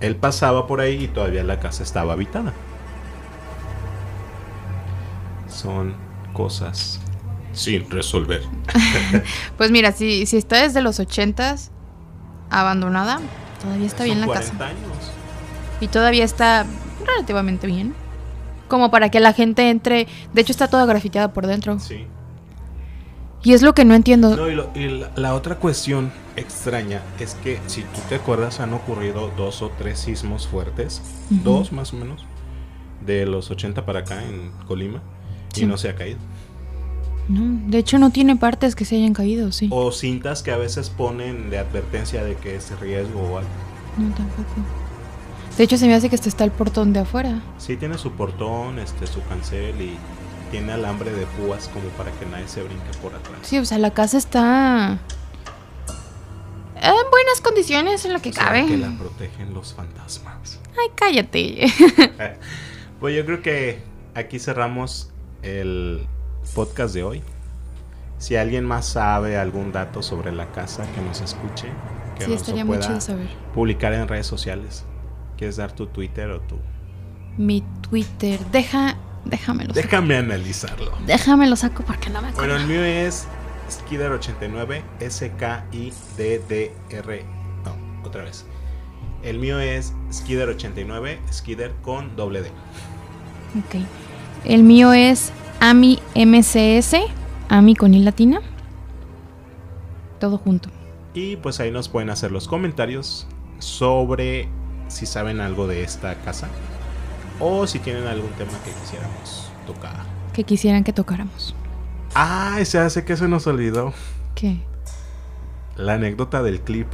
él 0.00 0.16
pasaba 0.16 0.66
por 0.66 0.80
ahí 0.80 1.04
y 1.04 1.08
todavía 1.08 1.44
la 1.44 1.60
casa 1.60 1.82
estaba 1.82 2.14
habitada. 2.14 2.52
Son 5.48 5.94
cosas 6.32 7.00
sin 7.52 7.88
resolver. 7.90 8.42
pues 9.56 9.70
mira, 9.70 9.92
si, 9.92 10.26
si 10.26 10.36
está 10.36 10.62
desde 10.62 10.82
los 10.82 10.98
80 10.98 11.56
abandonada, 12.50 13.20
todavía 13.62 13.86
está 13.86 14.04
bien 14.04 14.20
la 14.20 14.26
casa. 14.26 14.52
Años. 14.54 15.12
Y 15.80 15.88
todavía 15.88 16.24
está 16.24 16.66
relativamente 17.06 17.66
bien. 17.66 17.94
Como 18.68 18.90
para 18.90 19.10
que 19.10 19.20
la 19.20 19.32
gente 19.32 19.70
entre. 19.70 20.06
De 20.32 20.40
hecho, 20.40 20.52
está 20.52 20.68
toda 20.68 20.86
grafiteada 20.86 21.32
por 21.32 21.46
dentro. 21.46 21.78
Sí. 21.78 22.06
Y 23.42 23.52
es 23.52 23.60
lo 23.62 23.74
que 23.74 23.84
no 23.84 23.94
entiendo. 23.94 24.34
No, 24.36 24.48
y, 24.48 24.54
lo- 24.54 24.70
y 24.74 24.88
la, 24.88 25.10
la 25.16 25.34
otra 25.34 25.56
cuestión 25.56 26.10
extraña 26.36 27.02
es 27.20 27.34
que 27.34 27.60
si 27.66 27.82
tú 27.82 28.00
te 28.08 28.14
acuerdas 28.14 28.58
han 28.60 28.72
ocurrido 28.72 29.30
dos 29.36 29.60
o 29.60 29.70
tres 29.76 29.98
sismos 29.98 30.46
fuertes, 30.48 31.02
dos 31.28 31.70
más 31.72 31.92
o 31.92 31.96
menos, 31.96 32.24
de 33.04 33.26
los 33.26 33.50
80 33.50 33.84
para 33.84 34.00
acá 34.00 34.22
en 34.24 34.50
Colima, 34.66 35.02
Sí. 35.52 35.62
y 35.64 35.66
no 35.66 35.76
se 35.76 35.90
ha 35.90 35.94
caído. 35.94 36.18
No, 37.28 37.70
de 37.70 37.78
hecho 37.78 37.98
no 37.98 38.10
tiene 38.10 38.36
partes 38.36 38.74
que 38.74 38.84
se 38.86 38.96
hayan 38.96 39.12
caído, 39.12 39.52
sí. 39.52 39.68
O 39.70 39.92
cintas 39.92 40.42
que 40.42 40.50
a 40.50 40.56
veces 40.56 40.88
ponen 40.90 41.50
de 41.50 41.58
advertencia 41.58 42.24
de 42.24 42.36
que 42.36 42.56
es 42.56 42.70
riesgo 42.80 43.20
o 43.20 43.38
algo. 43.38 43.50
No, 43.98 44.08
tampoco. 44.14 44.44
De 45.56 45.64
hecho 45.64 45.78
se 45.78 45.86
me 45.86 45.94
hace 45.94 46.08
que 46.08 46.16
este 46.16 46.28
está 46.28 46.44
el 46.44 46.50
portón 46.50 46.92
de 46.92 47.00
afuera. 47.00 47.40
Sí 47.58 47.76
tiene 47.76 47.96
su 47.98 48.12
portón, 48.12 48.78
este, 48.78 49.06
su 49.06 49.22
cancel 49.26 49.80
y 49.80 49.96
tiene 50.50 50.72
alambre 50.72 51.12
de 51.12 51.26
púas 51.26 51.68
como 51.68 51.84
para 51.90 52.10
que 52.12 52.26
nadie 52.26 52.48
se 52.48 52.62
brinque 52.62 52.90
por 53.00 53.14
atrás. 53.14 53.38
Sí, 53.42 53.58
o 53.58 53.64
sea, 53.64 53.78
la 53.78 53.92
casa 53.92 54.18
está 54.18 54.98
en 56.76 57.10
buenas 57.10 57.40
condiciones 57.42 58.04
en 58.04 58.12
lo 58.12 58.20
que 58.20 58.30
O 58.30 58.32
sea, 58.32 58.44
cabe. 58.46 58.66
que 58.66 58.76
la 58.76 58.90
protegen 58.98 59.54
los 59.54 59.74
fantasmas. 59.74 60.60
Ay, 60.78 60.88
cállate. 60.94 61.66
Pues 63.00 63.14
yo 63.14 63.26
creo 63.26 63.42
que 63.42 63.82
aquí 64.14 64.38
cerramos 64.38 65.10
el 65.42 66.06
podcast 66.54 66.94
de 66.94 67.02
hoy. 67.02 67.22
Si 68.16 68.36
alguien 68.36 68.64
más 68.64 68.86
sabe 68.86 69.36
algún 69.36 69.72
dato 69.72 70.02
sobre 70.02 70.32
la 70.32 70.50
casa, 70.52 70.86
que 70.94 71.02
nos 71.02 71.20
escuche, 71.20 71.68
que 72.16 72.24
sí, 72.24 72.30
nos 72.30 72.64
pueda 72.64 72.98
publicar 73.52 73.92
en 73.92 74.08
redes 74.08 74.26
sociales. 74.26 74.86
¿Quieres 75.36 75.56
dar 75.56 75.72
tu 75.72 75.86
Twitter 75.86 76.30
o 76.30 76.40
tu? 76.40 76.56
Mi 77.36 77.62
Twitter, 77.88 78.38
deja, 78.52 78.96
déjamelo. 79.24 79.74
saco. 79.74 79.86
Déjame 79.86 80.16
analizarlo. 80.16 80.92
Déjamelo 81.06 81.56
saco 81.56 81.82
porque 81.84 82.10
no 82.10 82.22
me 82.22 82.28
acuerdo. 82.28 82.54
Bueno, 82.54 82.56
el 82.56 82.66
mío 82.68 82.84
es 82.84 83.26
Skider89, 83.68 84.82
S-K-I-D-D-R. 86.14 87.24
No, 87.64 87.76
otra 88.06 88.22
vez. 88.24 88.46
El 89.22 89.38
mío 89.38 89.58
es 89.58 89.94
Skider89, 90.10 91.18
Skider 91.32 91.72
con 91.82 92.14
doble 92.14 92.42
D. 92.42 92.48
Ok. 93.58 93.76
El 94.44 94.62
mío 94.62 94.92
es 94.92 95.32
Ami 95.60 95.98
MCS, 96.14 96.96
Ami 97.48 97.74
con 97.74 97.94
I 97.94 98.00
latina. 98.00 98.40
Todo 100.20 100.36
junto. 100.38 100.68
Y 101.14 101.36
pues 101.36 101.58
ahí 101.60 101.70
nos 101.70 101.88
pueden 101.88 102.10
hacer 102.10 102.30
los 102.32 102.48
comentarios 102.48 103.26
sobre 103.60 104.48
si 104.88 105.06
saben 105.06 105.40
algo 105.40 105.66
de 105.66 105.82
esta 105.82 106.14
casa 106.16 106.48
o 107.40 107.66
si 107.66 107.78
tienen 107.78 108.06
algún 108.06 108.30
tema 108.32 108.52
que 108.64 108.70
quisiéramos 108.70 109.50
tocar. 109.66 110.04
Que 110.32 110.44
quisieran 110.44 110.84
que 110.84 110.92
tocáramos. 110.92 111.54
Ah, 112.14 112.58
se 112.64 112.78
hace 112.78 113.04
que 113.04 113.16
se 113.16 113.26
nos 113.28 113.46
olvidó 113.46 113.92
¿Qué? 114.34 114.58
la 115.76 115.94
anécdota 115.94 116.42
del 116.42 116.60
clip. 116.60 116.88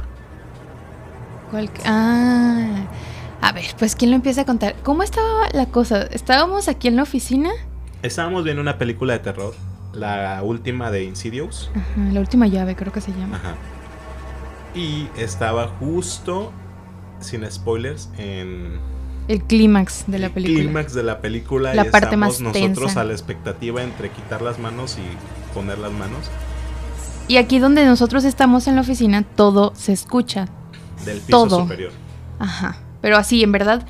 ¿Cuál? 1.51 1.69
Ah. 1.85 2.85
A 3.41 3.51
ver, 3.53 3.65
pues 3.77 3.95
¿quién 3.95 4.11
lo 4.11 4.15
empieza 4.15 4.41
a 4.41 4.45
contar? 4.45 4.75
¿Cómo 4.83 5.03
estaba 5.03 5.49
la 5.53 5.65
cosa? 5.65 6.03
Estábamos 6.03 6.67
aquí 6.67 6.87
en 6.87 6.95
la 6.95 7.03
oficina. 7.03 7.49
Estábamos 8.03 8.43
viendo 8.43 8.61
una 8.61 8.77
película 8.77 9.13
de 9.13 9.19
terror, 9.19 9.53
la 9.93 10.41
última 10.43 10.91
de 10.91 11.03
Insidious. 11.03 11.71
Ajá, 11.75 12.11
la 12.13 12.19
última 12.19 12.47
llave 12.47 12.75
creo 12.75 12.93
que 12.93 13.01
se 13.01 13.11
llama. 13.11 13.37
Ajá. 13.37 13.55
Y 14.75 15.07
estaba 15.17 15.67
justo, 15.79 16.51
sin 17.21 17.49
spoilers, 17.49 18.09
en 18.17 18.79
El 19.27 19.43
clímax 19.43 20.05
de 20.07 20.19
la 20.19 20.27
el 20.27 20.33
película. 20.33 20.59
clímax 20.63 20.93
de 20.93 21.03
la 21.03 21.21
película. 21.21 21.73
La 21.73 21.85
y 21.85 21.89
parte 21.89 22.07
estamos 22.15 22.41
más 22.41 22.41
nosotros 22.41 22.75
tensa. 22.85 23.01
a 23.01 23.03
la 23.03 23.13
expectativa 23.13 23.81
entre 23.83 24.09
quitar 24.09 24.41
las 24.41 24.59
manos 24.59 24.97
y 24.97 25.53
poner 25.53 25.77
las 25.79 25.91
manos 25.91 26.29
Y 27.27 27.37
aquí 27.37 27.59
donde 27.59 27.85
nosotros 27.85 28.23
estamos 28.25 28.67
en 28.67 28.75
la 28.75 28.81
oficina, 28.81 29.23
todo 29.23 29.73
se 29.75 29.93
escucha. 29.93 30.47
del 31.05 31.19
piso 31.21 31.43
Todo. 31.47 31.61
superior. 31.61 31.91
Ajá. 32.39 32.77
Pero 33.01 33.17
así, 33.17 33.41
en 33.43 33.51
verdad, 33.51 33.85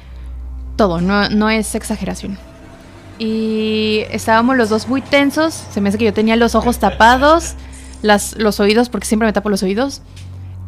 todo, 0.76 1.02
no, 1.02 1.30
no 1.30 1.50
es 1.50 1.74
exageración. 1.76 2.38
Y 3.20 4.04
estábamos 4.12 4.58
los 4.58 4.70
dos 4.70 4.88
muy 4.88 5.02
tensos. 5.02 5.54
Se 5.54 5.82
me 5.82 5.90
hace 5.90 5.98
que 5.98 6.06
yo 6.06 6.14
tenía 6.14 6.36
los 6.36 6.56
ojos 6.56 6.80
tapados, 6.80 7.54
las, 8.02 8.36
los 8.38 8.60
oídos, 8.60 8.90
porque 8.90 9.06
siempre 9.08 9.28
me 9.28 9.34
tapo 9.34 9.50
los 9.50 9.62
oídos. 9.64 10.02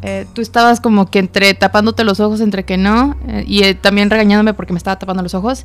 Eh, 0.05 0.25
tú 0.33 0.41
estabas 0.41 0.81
como 0.81 1.09
que 1.09 1.19
entre 1.19 1.53
tapándote 1.53 2.03
los 2.03 2.19
ojos, 2.19 2.41
entre 2.41 2.65
que 2.65 2.77
no. 2.77 3.15
eh, 3.27 3.45
y 3.47 3.63
eh, 3.63 3.73
también 3.73 4.09
regañándome 4.09 4.53
porque 4.53 4.73
me 4.73 4.77
estaba 4.77 4.99
tapando 4.99 5.23
los 5.23 5.33
ojos. 5.33 5.63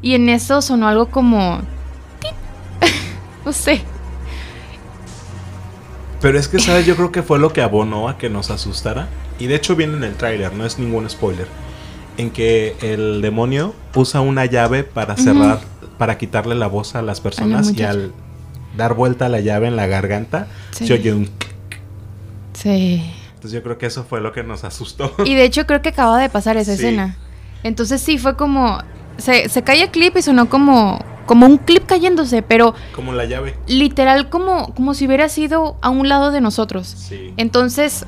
Y 0.00 0.14
en 0.14 0.28
eso 0.28 0.62
sonó 0.62 0.86
algo 0.88 1.06
como... 1.06 1.60
no 3.44 3.52
sé. 3.52 3.82
Pero 6.20 6.38
es 6.38 6.48
que, 6.48 6.58
¿sabes? 6.58 6.86
Yo 6.86 6.96
creo 6.96 7.12
que 7.12 7.22
fue 7.22 7.38
lo 7.38 7.52
que 7.52 7.62
abonó 7.62 8.08
a 8.08 8.16
que 8.18 8.28
nos 8.30 8.50
asustara. 8.50 9.08
Y 9.38 9.46
de 9.46 9.54
hecho 9.56 9.76
viene 9.76 9.96
en 9.96 10.04
el 10.04 10.14
tráiler, 10.14 10.52
no 10.54 10.64
es 10.64 10.78
ningún 10.78 11.08
spoiler. 11.10 11.46
En 12.16 12.30
que 12.30 12.76
el 12.80 13.22
demonio 13.22 13.74
usa 13.94 14.20
una 14.20 14.44
llave 14.46 14.82
para 14.82 15.16
cerrar, 15.16 15.60
para 15.98 16.18
quitarle 16.18 16.56
la 16.56 16.66
voz 16.66 16.94
a 16.96 17.02
las 17.02 17.20
personas. 17.20 17.72
y 17.76 17.82
al 17.82 18.12
dar 18.76 18.94
vuelta 18.94 19.26
a 19.26 19.28
la 19.28 19.40
llave 19.40 19.68
en 19.68 19.76
la 19.76 19.86
garganta, 19.86 20.46
Sí. 20.72 20.86
se 20.86 20.94
oye 20.94 21.12
un... 21.12 21.28
Sí. 22.54 23.02
Entonces 23.38 23.52
yo 23.52 23.62
creo 23.62 23.78
que 23.78 23.86
eso 23.86 24.02
fue 24.02 24.20
lo 24.20 24.32
que 24.32 24.42
nos 24.42 24.64
asustó. 24.64 25.14
Y 25.24 25.36
de 25.36 25.44
hecho 25.44 25.64
creo 25.64 25.80
que 25.80 25.90
acaba 25.90 26.18
de 26.18 26.28
pasar 26.28 26.56
esa 26.56 26.72
Sí. 26.74 26.82
escena. 26.86 27.16
Entonces 27.62 28.00
sí, 28.00 28.18
fue 28.18 28.36
como... 28.36 28.78
Se, 29.16 29.48
se 29.48 29.62
cae 29.62 29.82
el 29.82 29.90
clip 29.90 30.16
y 30.16 30.22
sonó 30.22 30.48
como, 30.48 30.98
como 31.26 31.46
un 31.46 31.58
clip 31.58 31.86
cayéndose, 31.86 32.42
pero 32.42 32.74
Como 32.94 33.12
la 33.12 33.24
llave. 33.26 33.56
literal 33.68 34.28
como, 34.28 34.74
como 34.74 34.92
si 34.94 35.06
hubiera 35.06 35.28
sido 35.28 35.76
a 35.82 35.88
un 35.90 36.08
lado 36.08 36.32
de 36.32 36.40
nosotros. 36.40 36.86
Sí. 36.88 37.32
Entonces 37.36 38.06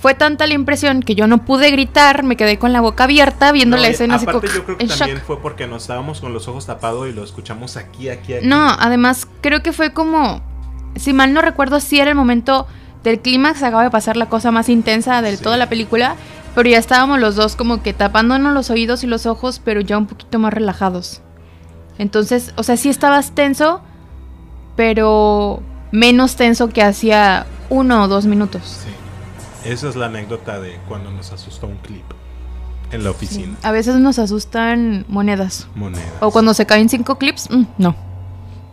fue 0.00 0.14
tanta 0.14 0.46
la 0.46 0.54
impresión 0.54 1.02
que 1.02 1.14
yo 1.14 1.26
no 1.26 1.44
pude 1.44 1.70
gritar, 1.70 2.22
me 2.22 2.36
quedé 2.36 2.58
con 2.58 2.72
la 2.72 2.80
boca 2.80 3.04
abierta 3.04 3.52
viendo 3.52 3.76
No, 3.76 3.82
la 3.82 3.88
escena 3.88 4.14
así 4.16 4.24
aparte 4.24 4.46
como 4.48 4.58
yo 4.58 4.64
creo 4.64 4.78
que 4.78 4.86
shock. 4.86 4.98
también 4.98 5.20
fue 5.20 5.38
porque 5.40 5.66
nos 5.66 5.82
estábamos 5.82 6.20
con 6.22 6.32
los 6.32 6.48
ojos 6.48 6.64
tapados 6.66 7.08
y 7.08 7.12
lo 7.12 7.22
escuchamos 7.24 7.76
aquí, 7.76 8.08
aquí, 8.08 8.32
aquí. 8.34 8.46
No, 8.46 8.68
además 8.68 9.28
creo 9.42 9.62
que 9.62 9.72
fue 9.72 9.92
como, 9.92 10.42
si 10.96 11.12
mal 11.12 11.32
no 11.34 11.40
recuerdo, 11.42 11.78
si 11.78 12.00
era 12.00 12.10
el 12.10 12.16
momento 12.16 12.66
del 13.04 13.20
clímax, 13.20 13.62
acaba 13.62 13.82
de 13.84 13.90
pasar 13.90 14.16
la 14.16 14.26
cosa 14.28 14.50
más 14.50 14.68
intensa 14.68 15.22
de 15.22 15.36
Sí. 15.36 15.42
toda 15.42 15.56
la 15.56 15.68
película, 15.68 16.16
pero 16.54 16.68
ya 16.68 16.78
estábamos 16.78 17.18
los 17.20 17.34
dos 17.36 17.56
como 17.56 17.82
que 17.82 17.92
tapándonos 17.92 18.52
los 18.54 18.70
oídos 18.70 19.02
y 19.04 19.06
los 19.06 19.26
ojos, 19.26 19.60
pero 19.64 19.80
ya 19.80 19.98
un 19.98 20.06
poquito 20.06 20.38
más 20.38 20.52
relajados. 20.52 21.20
Entonces, 21.98 22.52
o 22.56 22.62
sea, 22.62 22.76
sí 22.76 22.88
estabas 22.88 23.32
tenso, 23.32 23.80
pero 24.76 25.62
menos 25.90 26.36
tenso 26.36 26.68
que 26.68 26.82
hacía 26.82 27.46
uno 27.70 28.02
o 28.04 28.08
dos 28.08 28.26
minutos. 28.26 28.62
Sí. 28.84 29.68
Esa 29.70 29.88
es 29.88 29.96
la 29.96 30.06
anécdota 30.06 30.60
de 30.60 30.78
cuando 30.88 31.10
nos 31.10 31.32
asustó 31.32 31.66
un 31.68 31.76
clip 31.76 32.04
en 32.90 33.04
la 33.04 33.10
oficina. 33.10 33.56
A 33.62 33.70
veces 33.70 33.96
nos 33.96 34.18
asustan 34.18 35.04
monedas. 35.08 35.68
Monedas. 35.74 36.04
O 36.20 36.30
cuando 36.30 36.52
se 36.54 36.66
caen 36.66 36.88
cinco 36.88 37.16
clips, 37.16 37.48
mm, 37.50 37.62
no. 37.78 37.94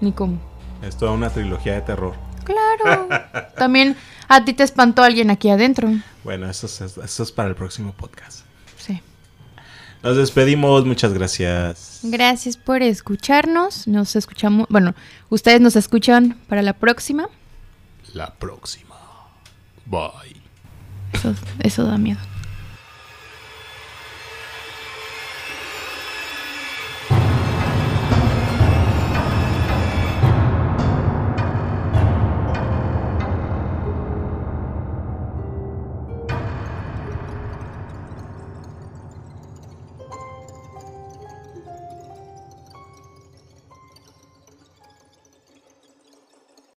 Ni 0.01 0.11
cómo. 0.11 0.37
Es 0.81 0.95
toda 0.97 1.11
una 1.11 1.29
trilogía 1.29 1.73
de 1.73 1.81
terror. 1.81 2.13
Claro. 2.49 3.09
También 3.55 3.95
a 4.27 4.43
ti 4.43 4.53
te 4.53 4.63
espantó 4.63 5.03
alguien 5.03 5.29
aquí 5.29 5.49
adentro. 5.49 5.89
Bueno, 6.23 6.49
eso 6.49 6.65
es, 6.65 6.81
eso 6.81 7.23
es 7.23 7.31
para 7.31 7.49
el 7.49 7.55
próximo 7.55 7.93
podcast. 7.93 8.41
Sí. 8.77 9.01
Nos 10.01 10.17
despedimos, 10.17 10.85
muchas 10.85 11.13
gracias. 11.13 11.99
Gracias 12.03 12.57
por 12.57 12.81
escucharnos. 12.81 13.87
Nos 13.87 14.15
escuchamos. 14.15 14.67
Bueno, 14.69 14.95
ustedes 15.29 15.61
nos 15.61 15.75
escuchan 15.75 16.39
para 16.47 16.61
la 16.61 16.73
próxima. 16.73 17.29
La 18.13 18.33
próxima. 18.33 18.95
Bye. 19.85 20.41
Eso, 21.13 21.35
eso 21.59 21.83
da 21.83 21.97
miedo. 21.97 22.19